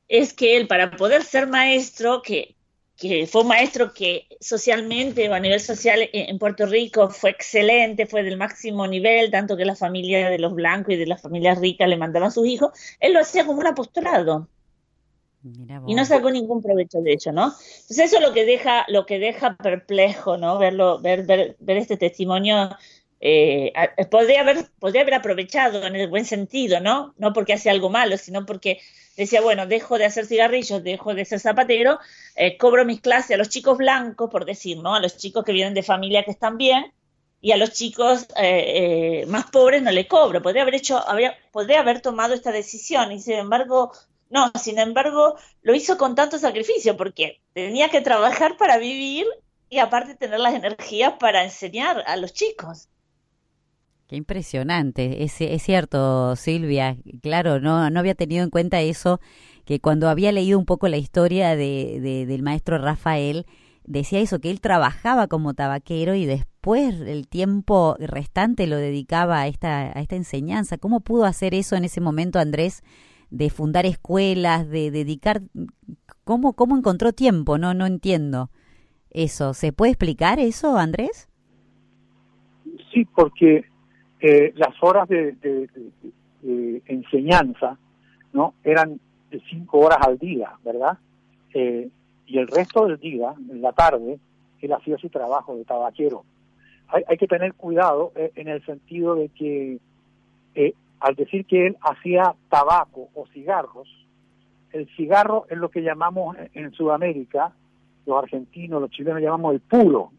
es 0.07 0.33
que 0.33 0.57
él, 0.57 0.67
para 0.67 0.89
poder 0.89 1.23
ser 1.23 1.47
maestro, 1.47 2.23
que, 2.23 2.55
que 2.99 3.27
fue 3.27 3.43
un 3.43 3.47
maestro 3.47 3.93
que 3.93 4.27
socialmente 4.41 5.29
o 5.29 5.33
a 5.33 5.39
nivel 5.39 5.59
social 5.59 6.09
en 6.11 6.37
Puerto 6.37 6.65
Rico 6.65 7.09
fue 7.09 7.29
excelente, 7.29 8.05
fue 8.05 8.23
del 8.23 8.37
máximo 8.37 8.85
nivel, 8.87 9.31
tanto 9.31 9.55
que 9.55 9.65
la 9.65 9.75
familia 9.75 10.29
de 10.29 10.39
los 10.39 10.53
blancos 10.53 10.93
y 10.93 10.97
de 10.97 11.07
las 11.07 11.21
familias 11.21 11.59
ricas 11.59 11.87
le 11.87 11.97
mandaban 11.97 12.27
a 12.27 12.31
sus 12.31 12.45
hijos, 12.45 12.71
él 12.99 13.13
lo 13.13 13.21
hacía 13.21 13.45
como 13.45 13.59
un 13.59 13.67
apostolado 13.67 14.49
y 15.87 15.95
no 15.95 16.03
sacó 16.05 16.29
ningún 16.31 16.61
provecho 16.61 17.01
de 17.01 17.13
ello, 17.13 17.31
¿no? 17.31 17.45
Entonces 17.45 17.99
eso 17.99 18.17
es 18.17 18.21
lo 18.21 18.33
que 18.33 18.45
deja, 18.45 18.85
lo 18.89 19.05
que 19.05 19.19
deja 19.19 19.55
perplejo, 19.55 20.37
¿no? 20.37 20.57
Verlo, 20.57 20.99
ver, 20.99 21.25
ver, 21.25 21.55
ver 21.59 21.77
este 21.77 21.95
testimonio. 21.95 22.69
Eh, 23.21 23.71
podría 24.11 24.41
haber, 24.41 24.65
podría 24.79 25.01
haber 25.01 25.13
aprovechado 25.13 25.85
en 25.85 25.95
el 25.95 26.09
buen 26.09 26.25
sentido, 26.25 26.81
¿no? 26.81 27.13
No 27.17 27.31
porque 27.31 27.53
hace 27.53 27.69
algo 27.69 27.89
malo, 27.89 28.17
sino 28.17 28.45
porque 28.45 28.79
decía, 29.23 29.41
bueno, 29.41 29.67
dejo 29.67 29.97
de 29.97 30.05
hacer 30.05 30.25
cigarrillos, 30.25 30.83
dejo 30.83 31.13
de 31.13 31.25
ser 31.25 31.39
zapatero, 31.39 31.99
eh, 32.35 32.57
cobro 32.57 32.85
mis 32.85 33.01
clases 33.01 33.31
a 33.31 33.37
los 33.37 33.49
chicos 33.49 33.77
blancos, 33.77 34.29
por 34.31 34.45
decir, 34.45 34.77
¿no? 34.77 34.95
A 34.95 34.99
los 34.99 35.17
chicos 35.17 35.43
que 35.43 35.51
vienen 35.51 35.73
de 35.73 35.83
familia 35.83 36.23
que 36.23 36.31
están 36.31 36.57
bien, 36.57 36.91
y 37.41 37.51
a 37.51 37.57
los 37.57 37.71
chicos 37.71 38.27
eh, 38.35 39.25
más 39.27 39.49
pobres 39.51 39.81
no 39.81 39.91
le 39.91 40.07
cobro. 40.07 40.41
Podría 40.41 40.63
haber 40.63 40.75
hecho, 40.75 40.97
habría, 41.07 41.37
podría 41.51 41.81
haber 41.81 42.01
tomado 42.01 42.33
esta 42.33 42.51
decisión 42.51 43.11
y 43.11 43.21
sin 43.21 43.35
embargo 43.35 43.91
no, 44.29 44.51
sin 44.61 44.77
embargo, 44.77 45.35
lo 45.63 45.73
hizo 45.73 45.97
con 45.97 46.15
tanto 46.15 46.37
sacrificio 46.37 46.95
porque 46.95 47.41
tenía 47.53 47.89
que 47.89 48.01
trabajar 48.01 48.57
para 48.57 48.77
vivir 48.77 49.25
y 49.69 49.79
aparte 49.79 50.15
tener 50.15 50.39
las 50.39 50.53
energías 50.53 51.13
para 51.19 51.43
enseñar 51.43 52.03
a 52.05 52.15
los 52.15 52.33
chicos. 52.33 52.89
Qué 54.09 54.15
impresionante, 54.15 55.23
es, 55.23 55.39
es 55.39 55.61
cierto, 55.61 56.35
Silvia. 56.35 56.97
Claro, 57.21 57.59
no, 57.59 57.91
no 57.91 57.99
había 57.99 58.15
tenido 58.15 58.43
en 58.43 58.49
cuenta 58.49 58.81
eso, 58.81 59.19
que 59.65 59.79
cuando 59.79 60.09
había 60.09 60.31
leído 60.31 60.57
un 60.57 60.65
poco 60.65 60.87
la 60.87 60.97
historia 60.97 61.55
de, 61.55 61.99
de, 62.01 62.25
del 62.25 62.41
maestro 62.41 62.79
Rafael, 62.79 63.45
decía 63.83 64.19
eso, 64.19 64.39
que 64.39 64.49
él 64.49 64.61
trabajaba 64.61 65.27
como 65.27 65.53
tabaquero 65.53 66.15
y 66.15 66.25
después 66.25 66.99
el 67.01 67.27
tiempo 67.27 67.97
restante 67.99 68.65
lo 68.65 68.77
dedicaba 68.77 69.41
a 69.41 69.47
esta, 69.47 69.95
a 69.95 70.01
esta 70.01 70.15
enseñanza. 70.15 70.79
¿Cómo 70.79 71.01
pudo 71.01 71.25
hacer 71.25 71.53
eso 71.53 71.75
en 71.75 71.85
ese 71.85 72.01
momento, 72.01 72.39
Andrés? 72.39 72.81
de 73.29 73.51
fundar 73.51 73.85
escuelas, 73.85 74.67
de 74.67 74.89
dedicar... 74.89 75.43
¿Cómo, 76.23 76.53
cómo 76.53 76.75
encontró 76.75 77.13
tiempo? 77.13 77.59
No, 77.59 77.75
no 77.75 77.85
entiendo 77.85 78.49
eso. 79.11 79.53
¿Se 79.53 79.71
puede 79.71 79.91
explicar 79.91 80.39
eso, 80.39 80.77
Andrés? 80.77 81.29
Sí, 82.91 83.05
porque 83.15 83.65
eh, 84.21 84.53
las 84.55 84.75
horas 84.81 85.07
de, 85.07 85.69
enseñanza 86.85 87.77
no 88.33 88.53
eran 88.63 88.99
de 89.29 89.41
cinco 89.49 89.79
horas 89.79 89.99
al 90.01 90.17
día, 90.17 90.51
¿verdad? 90.63 90.97
Eh, 91.53 91.89
y 92.25 92.37
el 92.37 92.47
resto 92.47 92.85
del 92.85 92.99
día, 92.99 93.33
en 93.49 93.61
la 93.61 93.71
tarde, 93.71 94.19
él 94.61 94.73
hacía 94.73 94.97
su 94.97 95.09
trabajo 95.09 95.55
de 95.55 95.65
tabaquero. 95.65 96.23
Hay, 96.87 97.03
hay 97.07 97.17
que 97.17 97.27
tener 97.27 97.53
cuidado 97.53 98.11
eh, 98.15 98.31
en 98.35 98.47
el 98.47 98.65
sentido 98.65 99.15
de 99.15 99.29
que 99.29 99.79
al 100.99 101.15
decir 101.15 101.45
que 101.45 101.67
él 101.67 101.77
hacía 101.81 102.35
tabaco 102.49 103.07
o 103.15 103.25
cigarros, 103.27 103.87
el 104.73 104.87
cigarro 104.97 105.45
es 105.49 105.57
lo 105.57 105.69
que 105.69 105.81
llamamos 105.81 106.35
en 106.53 106.71
Sudamérica, 106.73 107.53
los 108.05 108.21
argentinos, 108.21 108.81
los 108.81 108.91
chilenos 108.91 109.21
llamamos 109.21 109.53
el 109.53 109.61
puro. 109.61 110.11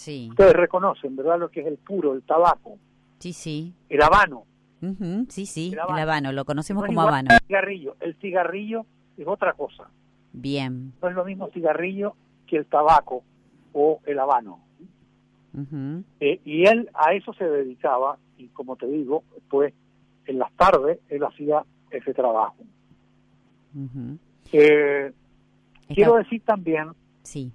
Sí. 0.00 0.28
Ustedes 0.30 0.54
reconocen, 0.54 1.14
¿verdad? 1.14 1.38
Lo 1.38 1.50
que 1.50 1.60
es 1.60 1.66
el 1.66 1.76
puro, 1.76 2.14
el 2.14 2.22
tabaco. 2.22 2.78
Sí, 3.18 3.34
sí. 3.34 3.74
El 3.90 4.00
habano. 4.00 4.46
Sí, 5.28 5.44
sí, 5.44 5.72
el 5.74 5.78
habano. 5.78 6.32
lo 6.32 6.46
conocemos 6.46 6.86
como 6.86 7.02
habano. 7.02 7.28
El 7.30 7.46
cigarrillo. 7.46 7.96
El 8.00 8.14
cigarrillo 8.14 8.86
es 9.18 9.26
otra 9.26 9.52
cosa. 9.52 9.90
Bien. 10.32 10.94
No 11.02 11.08
es 11.10 11.14
lo 11.14 11.22
mismo 11.26 11.50
cigarrillo 11.52 12.16
que 12.46 12.56
el 12.56 12.64
tabaco 12.64 13.22
o 13.74 14.00
el 14.06 14.18
habano. 14.18 14.60
Eh, 16.20 16.40
y 16.46 16.64
él 16.64 16.88
a 16.94 17.12
eso 17.12 17.34
se 17.34 17.44
dedicaba 17.44 18.16
y 18.38 18.46
como 18.48 18.76
te 18.76 18.86
digo, 18.86 19.22
pues 19.50 19.74
en 20.24 20.38
las 20.38 20.50
tardes 20.52 20.98
él 21.10 21.22
hacía 21.24 21.62
ese 21.90 22.14
trabajo. 22.14 22.56
Eh, 24.50 25.12
quiero 25.88 26.16
decir 26.16 26.40
también... 26.46 26.88
Sí. 27.22 27.52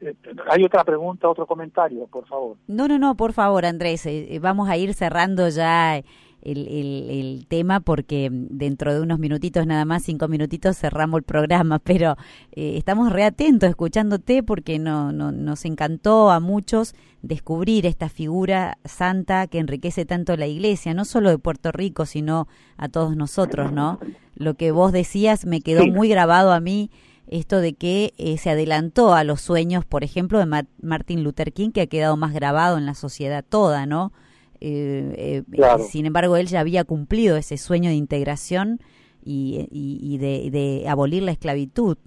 Eh, 0.00 0.14
hay 0.50 0.64
otra 0.64 0.84
pregunta, 0.84 1.28
otro 1.28 1.46
comentario, 1.46 2.06
por 2.06 2.26
favor. 2.26 2.56
No, 2.66 2.88
no, 2.88 2.98
no, 2.98 3.16
por 3.16 3.32
favor, 3.32 3.64
Andrés. 3.64 4.06
vamos 4.40 4.68
a 4.68 4.76
ir 4.76 4.94
cerrando 4.94 5.48
ya 5.48 6.02
el, 6.46 6.68
el, 7.08 7.46
tema 7.48 7.80
porque 7.80 8.28
dentro 8.30 8.94
de 8.94 9.00
unos 9.00 9.18
minutitos 9.18 9.66
nada 9.66 9.84
más, 9.84 10.04
cinco 10.04 10.28
minutitos, 10.28 10.78
cerramos 10.78 11.18
el 11.18 11.24
programa, 11.24 11.78
pero 11.84 12.16
eh, 12.52 12.74
estamos 12.76 13.12
reatentos 13.12 13.68
escuchándote 13.68 14.42
porque 14.42 14.78
no, 14.78 15.12
no, 15.12 15.32
nos 15.32 15.64
encantó 15.64 16.30
a 16.30 16.40
muchos 16.40 16.94
descubrir 17.22 17.86
esta 17.86 18.08
figura 18.08 18.78
santa 18.84 19.48
que 19.48 19.58
enriquece 19.58 20.04
tanto 20.04 20.36
la 20.36 20.46
iglesia, 20.46 20.94
no 20.94 21.04
solo 21.04 21.30
de 21.30 21.38
Puerto 21.38 21.72
Rico, 21.72 22.06
sino 22.06 22.46
a 22.76 22.88
todos 22.88 23.16
nosotros, 23.16 23.72
¿no? 23.72 23.98
Lo 24.36 24.54
que 24.54 24.70
vos 24.70 24.92
decías 24.92 25.46
me 25.46 25.60
quedó 25.60 25.86
muy 25.86 26.08
grabado 26.08 26.52
a 26.52 26.60
mí 26.60 26.90
esto 27.28 27.60
de 27.60 27.74
que 27.74 28.12
eh, 28.18 28.38
se 28.38 28.50
adelantó 28.50 29.14
a 29.14 29.24
los 29.24 29.40
sueños, 29.40 29.84
por 29.84 30.04
ejemplo, 30.04 30.38
de 30.38 30.64
Martin 30.82 31.24
Luther 31.24 31.52
King, 31.52 31.70
que 31.70 31.82
ha 31.82 31.86
quedado 31.86 32.16
más 32.16 32.32
grabado 32.32 32.78
en 32.78 32.86
la 32.86 32.94
sociedad 32.94 33.44
toda, 33.48 33.86
¿no? 33.86 34.12
Eh, 34.60 35.44
eh, 35.52 35.78
sin 35.80 36.06
embargo, 36.06 36.36
él 36.36 36.46
ya 36.46 36.60
había 36.60 36.84
cumplido 36.84 37.36
ese 37.36 37.56
sueño 37.56 37.90
de 37.90 37.96
integración 37.96 38.80
y, 39.24 40.18
de, 40.18 40.84
abolir 40.88 41.22
la 41.22 41.32
esclavitud 41.32 41.98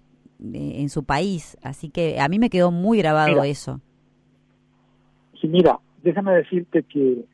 eh, 0.41 0.73
en 0.77 0.89
su 0.89 1.03
país. 1.03 1.57
Así 1.63 1.89
que 1.89 2.19
a 2.19 2.27
mí 2.27 2.39
me 2.39 2.49
quedó 2.49 2.71
muy 2.71 2.97
grabado 2.99 3.43
eso. 3.43 3.81
Sí, 5.39 5.47
mira, 5.47 5.79
déjame 6.03 6.33
decirte 6.33 6.83
que 6.83 7.25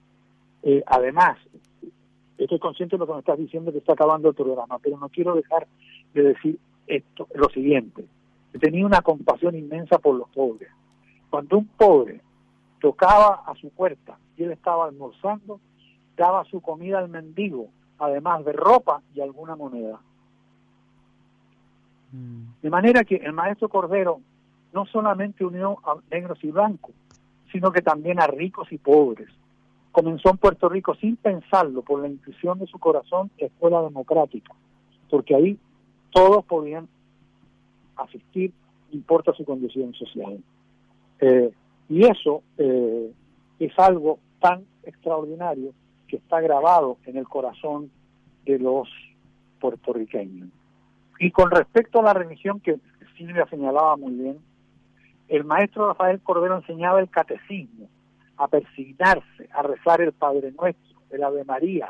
además, 0.87 1.37
estoy 2.37 2.59
consciente 2.59 2.95
de 2.95 2.99
lo 2.99 3.07
que 3.07 3.13
me 3.13 3.19
estás 3.19 3.37
diciendo 3.37 3.71
que 3.71 3.77
está 3.77 3.93
acabando 3.93 4.29
el 4.29 4.35
programa, 4.35 4.79
pero 4.79 4.97
no 4.97 5.09
quiero 5.09 5.35
dejar 5.35 5.67
de 6.13 6.23
decir 6.23 6.59
esto, 6.87 7.27
lo 7.33 7.49
siguiente. 7.49 8.05
Tenía 8.59 8.85
una 8.85 9.01
compasión 9.01 9.55
inmensa 9.55 9.99
por 9.99 10.15
los 10.15 10.29
pobres. 10.29 10.69
Cuando 11.29 11.57
un 11.57 11.67
pobre 11.67 12.21
tocaba 12.79 13.43
a 13.45 13.55
su 13.55 13.69
puerta 13.69 14.17
y 14.37 14.43
él 14.43 14.51
estaba 14.51 14.85
almorzando, 14.85 15.59
daba 16.15 16.45
su 16.45 16.61
comida 16.61 16.99
al 16.99 17.09
mendigo, 17.09 17.67
además 17.99 18.45
de 18.45 18.53
ropa 18.53 19.01
y 19.13 19.21
alguna 19.21 19.55
moneda. 19.55 19.99
Mm. 22.11 22.61
De 22.61 22.69
manera 22.69 23.03
que 23.03 23.15
el 23.17 23.33
maestro 23.33 23.69
Cordero 23.69 24.21
no 24.73 24.85
solamente 24.85 25.45
unió 25.45 25.79
a 25.83 25.97
negros 26.11 26.43
y 26.43 26.51
blancos, 26.51 26.93
sino 27.51 27.71
que 27.71 27.81
también 27.81 28.19
a 28.19 28.27
ricos 28.27 28.71
y 28.71 28.77
pobres. 28.77 29.29
Comenzó 29.91 30.29
en 30.29 30.37
Puerto 30.37 30.67
Rico 30.67 30.95
sin 30.95 31.15
pensarlo 31.15 31.81
por 31.81 32.01
la 32.01 32.09
intuición 32.09 32.59
de 32.59 32.67
su 32.67 32.79
corazón 32.79 33.31
escuela 33.37 33.81
democrática, 33.81 34.53
porque 35.09 35.35
ahí 35.35 35.57
todos 36.15 36.45
podían 36.45 36.87
asistir, 37.97 38.53
importa 38.93 39.33
su 39.33 39.43
condición 39.43 39.93
social. 39.95 40.41
Eh, 41.19 41.51
y 41.89 42.05
eso 42.05 42.41
eh, 42.57 43.11
es 43.59 43.77
algo 43.77 44.19
tan 44.39 44.65
extraordinario 44.83 45.73
que 46.07 46.15
está 46.15 46.39
grabado 46.39 46.97
en 47.05 47.17
el 47.17 47.27
corazón 47.27 47.91
de 48.45 48.59
los 48.59 48.87
puertorriqueños. 49.59 50.47
Y 51.19 51.31
con 51.31 51.51
respecto 51.51 51.99
a 51.99 52.03
la 52.03 52.13
remisión 52.13 52.61
que 52.61 52.77
Silvia 53.17 53.45
señalaba 53.49 53.97
muy 53.97 54.13
bien, 54.13 54.37
el 55.27 55.43
maestro 55.43 55.89
Rafael 55.89 56.21
Cordero 56.21 56.55
enseñaba 56.55 57.01
el 57.01 57.09
catecismo, 57.09 57.89
a 58.37 58.47
persignarse, 58.47 59.49
a 59.51 59.63
rezar 59.63 59.99
el 59.99 60.13
Padre 60.13 60.53
Nuestro, 60.53 60.97
el 61.09 61.23
Ave 61.23 61.43
María, 61.43 61.89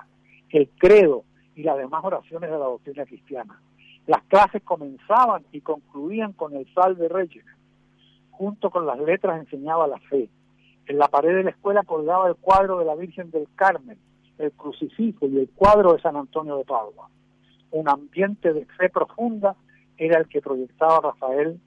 el 0.50 0.68
credo 0.80 1.26
y 1.56 1.62
las 1.62 1.78
demás 1.78 2.04
oraciones 2.04 2.50
de 2.50 2.58
la 2.58 2.66
doctrina 2.66 3.06
cristiana. 3.06 3.62
Las 4.08 4.24
clases 4.24 4.62
comenzaban 4.64 5.44
y 5.52 5.62
concluían 5.62 6.34
con 6.34 6.56
el 6.56 6.72
Salve 6.74 7.10
Reyes. 7.10 7.46
Junto 8.32 8.70
con 8.70 8.86
las 8.86 9.00
letras 9.00 9.40
enseñaba 9.40 9.88
la 9.88 9.98
fe. 9.98 10.30
En 10.86 10.98
la 11.00 11.08
pared 11.08 11.36
de 11.36 11.44
la 11.44 11.50
escuela 11.50 11.84
colgaba 11.84 12.28
el 12.28 12.36
cuadro 12.36 12.78
de 12.78 12.86
la 12.86 12.96
Virgen 12.96 13.32
del 13.32 13.48
Carmen, 13.56 13.98
el 14.38 14.52
crucifijo 14.52 15.26
y 15.28 15.40
el 15.40 15.50
cuadro 15.50 15.94
de 15.94 16.02
San 16.02 16.16
Antonio 16.16 16.58
de 16.58 16.66
Padua. 16.66 17.10
Un 17.72 17.90
ambiente 17.90 18.54
de 18.54 18.66
fe 18.66 18.90
profunda 18.90 19.56
era 19.98 20.20
el 20.20 20.28
que 20.28 20.42
proyectaba 20.42 21.00
Rafael 21.02 21.60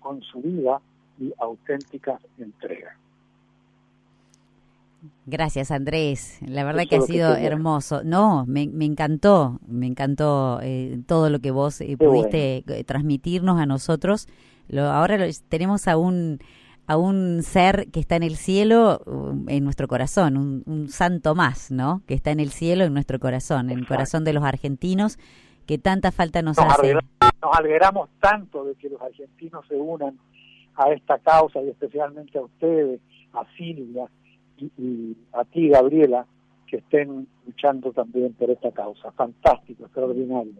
con 0.00 0.22
su 0.22 0.40
vida 0.40 0.80
y 1.18 1.32
auténtica 1.38 2.18
entrega. 2.38 2.96
Gracias 5.26 5.72
Andrés, 5.72 6.38
la 6.42 6.62
verdad 6.62 6.84
que 6.88 6.96
ha 6.96 7.00
sido 7.00 7.34
hermoso. 7.34 8.02
No, 8.04 8.44
me, 8.46 8.62
encantó, 8.62 9.58
me 9.66 9.86
encantó 9.86 10.60
eh, 10.62 11.00
todo 11.06 11.28
lo 11.28 11.40
que 11.40 11.50
vos 11.50 11.80
eh, 11.80 11.96
pudiste 11.96 12.64
eh, 12.68 12.84
transmitirnos 12.84 13.60
a 13.60 13.66
nosotros. 13.66 14.28
Lo, 14.68 14.84
ahora 14.84 15.18
tenemos 15.48 15.88
a 15.88 15.96
un, 15.96 16.38
a 16.86 16.96
un 16.96 17.42
ser 17.42 17.90
que 17.90 17.98
está 17.98 18.14
en 18.14 18.22
el 18.22 18.36
cielo 18.36 19.00
um, 19.06 19.48
en 19.48 19.64
nuestro 19.64 19.88
corazón, 19.88 20.62
un, 20.66 20.88
santo 20.88 21.34
más, 21.34 21.72
¿no? 21.72 22.02
Que 22.06 22.14
está 22.14 22.30
en 22.30 22.38
el 22.38 22.50
cielo 22.50 22.84
en 22.84 22.94
nuestro 22.94 23.18
corazón, 23.18 23.70
en 23.70 23.80
el 23.80 23.86
corazón 23.88 24.22
de 24.22 24.32
los 24.32 24.44
argentinos, 24.44 25.18
que 25.66 25.78
tanta 25.78 26.12
falta 26.12 26.42
nos, 26.42 26.58
hace. 26.58 26.94
nos 26.94 27.58
alegramos 27.58 28.08
tanto 28.20 28.64
de 28.64 28.76
que 28.76 28.88
los 28.88 29.00
argentinos 29.00 29.66
se 29.66 29.74
unan 29.74 30.16
a 30.76 30.90
esta 30.90 31.18
causa 31.18 31.60
y 31.60 31.70
especialmente 31.70 32.38
a 32.38 32.42
ustedes, 32.42 33.00
a 33.32 33.44
Silvia 33.56 34.08
y, 34.78 35.16
a 35.32 35.44
ti, 35.44 35.68
Gabriela, 35.68 36.26
que 36.66 36.78
estén 36.78 37.26
luchando 37.46 37.92
también 37.92 38.32
por 38.34 38.50
esta 38.50 38.70
causa. 38.70 39.10
Fantástico, 39.12 39.84
extraordinario. 39.84 40.54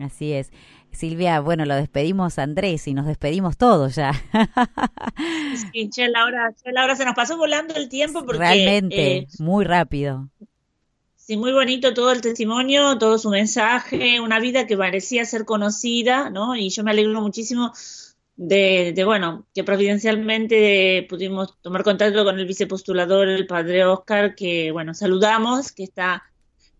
Así 0.00 0.32
es. 0.32 0.50
Silvia, 0.90 1.40
bueno, 1.40 1.64
lo 1.64 1.74
despedimos 1.74 2.38
Andrés 2.38 2.86
y 2.88 2.94
nos 2.94 3.06
despedimos 3.06 3.56
todos 3.56 3.94
ya. 3.96 4.12
Sí, 5.72 5.90
che, 5.90 6.08
Laura, 6.08 6.52
se 6.96 7.04
nos 7.04 7.14
pasó 7.14 7.36
volando 7.36 7.74
el 7.74 7.88
tiempo 7.88 8.24
porque... 8.24 8.38
Realmente, 8.38 9.16
eh, 9.18 9.26
muy 9.38 9.64
rápido. 9.64 10.28
Sí, 11.16 11.36
muy 11.36 11.52
bonito 11.52 11.94
todo 11.94 12.10
el 12.10 12.20
testimonio, 12.20 12.98
todo 12.98 13.18
su 13.18 13.30
mensaje, 13.30 14.20
una 14.20 14.40
vida 14.40 14.66
que 14.66 14.76
parecía 14.76 15.24
ser 15.24 15.44
conocida, 15.44 16.30
¿no? 16.30 16.56
Y 16.56 16.70
yo 16.70 16.82
me 16.82 16.90
alegro 16.90 17.20
muchísimo 17.20 17.72
de, 18.44 19.04
bueno, 19.04 19.46
que 19.54 19.62
providencialmente 19.62 21.06
pudimos 21.08 21.56
tomar 21.62 21.84
contacto 21.84 22.24
con 22.24 22.40
el 22.40 22.46
vicepostulador, 22.46 23.28
el 23.28 23.46
padre 23.46 23.84
Oscar, 23.84 24.34
que, 24.34 24.72
bueno, 24.72 24.94
saludamos, 24.94 25.70
que 25.70 25.84
está, 25.84 26.24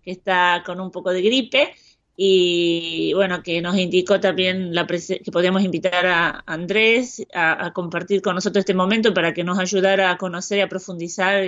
que 0.03 0.11
está 0.11 0.65
con 0.67 0.81
un 0.81 0.91
poco 0.91 1.13
de 1.13 1.23
gripe 1.23 1.73
y, 2.17 3.13
bueno, 3.15 3.45
que 3.45 3.63
nos 3.63 3.79
indicó 3.79 4.19
también 4.19 4.75
la 4.75 4.87
que 4.87 5.31
podíamos 5.33 5.63
invitar 5.63 6.05
a 6.07 6.43
Andrés 6.47 7.25
a, 7.33 7.73
compartir 7.73 8.23
con 8.23 8.35
nosotros 8.35 8.63
este 8.63 8.75
momento 8.75 9.15
para 9.15 9.33
que 9.33 9.45
nos 9.45 9.61
ayudara 9.61 10.11
a 10.11 10.19
conocer 10.19 10.59
y 10.59 10.63
a 10.63 10.69
profundizar 10.69 11.45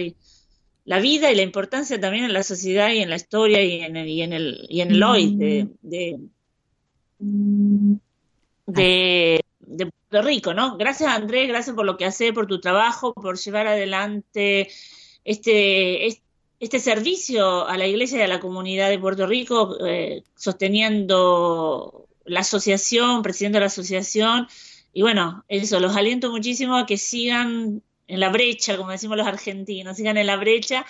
la 0.85 1.01
vida 1.01 1.33
y 1.33 1.35
la 1.35 1.43
importancia 1.43 2.01
también 2.01 2.25
en 2.25 2.33
la 2.33 2.45
sociedad 2.45 2.91
y 2.91 2.99
en 2.99 3.11
la 3.11 3.17
historia 3.17 3.63
y 3.63 3.81
en 3.81 3.97
el, 3.97 4.09
y 4.09 4.23
en 4.23 4.33
el, 4.33 4.67
y 4.69 4.81
en 4.81 4.91
el 4.93 5.03
hoy 5.03 5.35
de, 5.35 5.69
de, 5.83 6.21
de 8.67 9.41
de 9.67 9.91
Puerto 10.15 10.29
Rico, 10.29 10.55
¿no? 10.55 10.77
Gracias 10.77 11.11
Andrés, 11.13 11.49
gracias 11.49 11.75
por 11.75 11.85
lo 11.85 11.97
que 11.97 12.05
hace, 12.05 12.33
por 12.33 12.47
tu 12.47 12.61
trabajo, 12.61 13.13
por 13.15 13.37
llevar 13.37 13.67
adelante 13.67 14.69
este, 15.25 16.07
este 16.61 16.79
servicio 16.79 17.67
a 17.67 17.77
la 17.77 17.89
iglesia 17.89 18.19
y 18.19 18.23
a 18.23 18.29
la 18.29 18.39
comunidad 18.39 18.91
de 18.91 18.99
Puerto 19.01 19.27
Rico, 19.27 19.77
eh, 19.85 20.23
sosteniendo 20.37 22.07
la 22.25 22.41
asociación, 22.41 23.23
presidiendo 23.23 23.59
la 23.59 23.67
asociación. 23.67 24.47
Y 24.93 25.03
bueno, 25.03 25.45
eso, 25.49 25.81
los 25.81 25.97
aliento 25.97 26.31
muchísimo 26.31 26.77
a 26.77 26.87
que 26.87 26.97
sigan 26.97 27.83
en 28.07 28.21
la 28.21 28.29
brecha, 28.29 28.77
como 28.77 28.93
decimos 28.93 29.17
los 29.17 29.27
argentinos, 29.27 29.97
sigan 29.97 30.17
en 30.17 30.29
la 30.29 30.37
brecha 30.37 30.87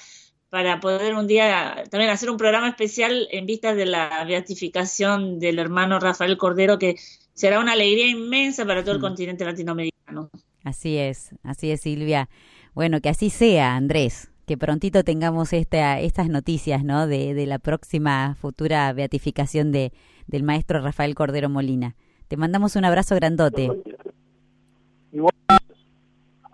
para 0.51 0.81
poder 0.81 1.15
un 1.15 1.27
día 1.27 1.85
también 1.91 2.11
hacer 2.11 2.29
un 2.29 2.37
programa 2.37 2.69
especial 2.69 3.27
en 3.31 3.47
vista 3.47 3.75
de 3.75 3.87
la 3.87 4.23
beatificación 4.27 5.39
del 5.39 5.59
hermano 5.59 5.99
Rafael 5.99 6.37
Cordero, 6.37 6.79
que 6.79 6.97
será 7.35 7.61
una 7.61 7.73
alegría 7.73 8.09
inmensa 8.09 8.65
para 8.65 8.83
todo 8.83 8.93
el 8.93 8.99
mm. 8.99 9.03
continente 9.03 9.45
latinoamericano. 9.45 10.31
Así 10.65 10.97
es, 10.97 11.35
así 11.43 11.71
es 11.71 11.83
Silvia. 11.83 12.29
Bueno, 12.75 13.01
que 13.01 13.11
así 13.11 13.29
sea, 13.31 13.77
Andrés, 13.77 14.31
que 14.47 14.57
prontito 14.57 15.05
tengamos 15.05 15.53
esta, 15.53 16.01
estas 16.01 16.29
noticias, 16.29 16.85
¿no? 16.85 17.07
De, 17.07 17.35
de 17.35 17.47
la 17.47 17.59
próxima 17.59 18.35
futura 18.37 18.93
beatificación 18.93 19.73
de, 19.73 19.93
del 20.27 20.43
maestro 20.43 20.81
Rafael 20.81 21.15
Cordero 21.15 21.49
Molina. 21.49 21.97
Te 22.29 22.37
mandamos 22.37 22.77
un 22.77 22.85
abrazo 22.85 23.15
grandote. 23.15 23.71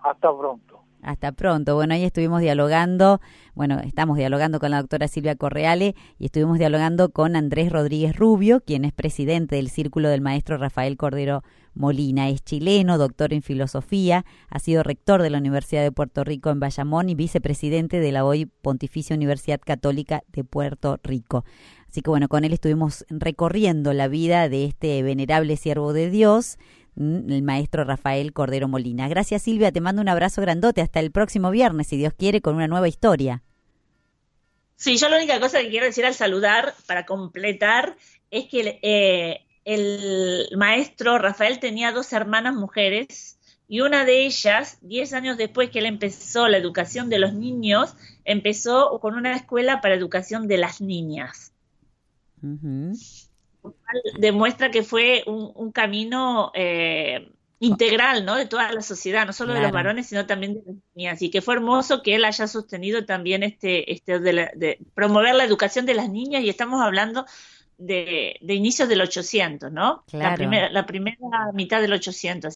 hasta 0.03 0.37
pronto. 0.37 0.70
Hasta 1.03 1.31
pronto. 1.31 1.75
Bueno, 1.75 1.95
ahí 1.95 2.03
estuvimos 2.03 2.41
dialogando, 2.41 3.21
bueno, 3.55 3.79
estamos 3.79 4.17
dialogando 4.17 4.59
con 4.59 4.71
la 4.71 4.77
doctora 4.77 5.07
Silvia 5.07 5.35
Correale 5.35 5.95
y 6.19 6.25
estuvimos 6.25 6.59
dialogando 6.59 7.09
con 7.09 7.35
Andrés 7.35 7.71
Rodríguez 7.71 8.15
Rubio, 8.15 8.61
quien 8.61 8.85
es 8.85 8.93
presidente 8.93 9.55
del 9.55 9.69
Círculo 9.69 10.09
del 10.09 10.21
Maestro 10.21 10.57
Rafael 10.57 10.97
Cordero 10.97 11.43
Molina. 11.73 12.29
Es 12.29 12.43
chileno, 12.43 12.97
doctor 12.97 13.33
en 13.33 13.41
filosofía, 13.41 14.25
ha 14.49 14.59
sido 14.59 14.83
rector 14.83 15.21
de 15.21 15.31
la 15.31 15.39
Universidad 15.39 15.81
de 15.81 15.91
Puerto 15.91 16.23
Rico 16.23 16.49
en 16.51 16.59
Bayamón 16.59 17.09
y 17.09 17.15
vicepresidente 17.15 17.99
de 17.99 18.11
la 18.11 18.23
hoy 18.23 18.45
Pontificia 18.45 19.15
Universidad 19.15 19.59
Católica 19.63 20.23
de 20.31 20.43
Puerto 20.43 20.99
Rico. 21.03 21.45
Así 21.89 22.01
que 22.01 22.09
bueno, 22.09 22.29
con 22.29 22.45
él 22.45 22.53
estuvimos 22.53 23.05
recorriendo 23.09 23.91
la 23.93 24.07
vida 24.07 24.47
de 24.49 24.65
este 24.65 25.01
venerable 25.03 25.57
siervo 25.57 25.93
de 25.93 26.09
Dios 26.09 26.57
el 26.95 27.41
maestro 27.41 27.83
Rafael 27.83 28.33
Cordero 28.33 28.67
Molina. 28.67 29.07
Gracias 29.07 29.43
Silvia, 29.43 29.71
te 29.71 29.81
mando 29.81 30.01
un 30.01 30.09
abrazo 30.09 30.41
grandote. 30.41 30.81
Hasta 30.81 30.99
el 30.99 31.11
próximo 31.11 31.51
viernes, 31.51 31.87
si 31.87 31.97
Dios 31.97 32.13
quiere, 32.13 32.41
con 32.41 32.55
una 32.55 32.67
nueva 32.67 32.87
historia. 32.87 33.43
Sí, 34.75 34.97
yo 34.97 35.09
la 35.09 35.17
única 35.17 35.39
cosa 35.39 35.59
que 35.59 35.69
quiero 35.69 35.85
decir 35.85 36.05
al 36.05 36.13
saludar, 36.13 36.73
para 36.87 37.05
completar, 37.05 37.95
es 38.31 38.47
que 38.47 38.79
eh, 38.81 39.45
el 39.63 40.49
maestro 40.57 41.17
Rafael 41.17 41.59
tenía 41.59 41.91
dos 41.91 42.11
hermanas 42.13 42.55
mujeres 42.55 43.37
y 43.67 43.81
una 43.81 44.05
de 44.05 44.25
ellas, 44.25 44.79
diez 44.81 45.13
años 45.13 45.37
después 45.37 45.69
que 45.69 45.79
él 45.79 45.85
empezó 45.85 46.47
la 46.47 46.57
educación 46.57 47.09
de 47.09 47.19
los 47.19 47.33
niños, 47.33 47.95
empezó 48.25 48.99
con 48.99 49.15
una 49.15 49.35
escuela 49.35 49.81
para 49.81 49.95
educación 49.95 50.47
de 50.47 50.57
las 50.57 50.81
niñas 50.81 51.51
demuestra 54.17 54.71
que 54.71 54.83
fue 54.83 55.23
un, 55.25 55.71
camino 55.71 56.51
eh, 56.55 57.29
integral, 57.59 58.25
¿no? 58.25 58.35
De 58.35 58.47
toda 58.47 58.71
la 58.71 58.81
sociedad, 58.81 59.25
no 59.25 59.33
solo 59.33 59.53
de 59.53 59.61
los 59.61 59.71
varones, 59.71 60.07
sino 60.07 60.25
también 60.25 60.55
de 60.55 60.63
las 60.65 60.75
niñas. 60.95 61.21
Y 61.21 61.29
que 61.29 61.41
fue 61.41 61.53
hermoso 61.53 62.01
que 62.01 62.15
él 62.15 62.25
haya 62.25 62.47
sostenido 62.47 63.05
también 63.05 63.43
este, 63.43 63.91
este 63.91 64.19
de, 64.19 64.79
promover 64.95 65.35
la 65.35 65.43
educación 65.43 65.85
de 65.85 65.93
las 65.93 66.09
niñas, 66.09 66.43
y 66.43 66.49
estamos 66.49 66.81
hablando 66.81 67.25
de, 67.77 68.37
de 68.41 68.53
inicios 68.55 68.89
del 68.89 69.01
800, 69.01 69.71
¿no? 69.71 70.03
La, 70.11 70.33
primera, 70.35 70.69
la 70.69 70.87
primera 70.87 71.51
mitad 71.53 71.81
del 71.81 71.93
800. 71.93 72.49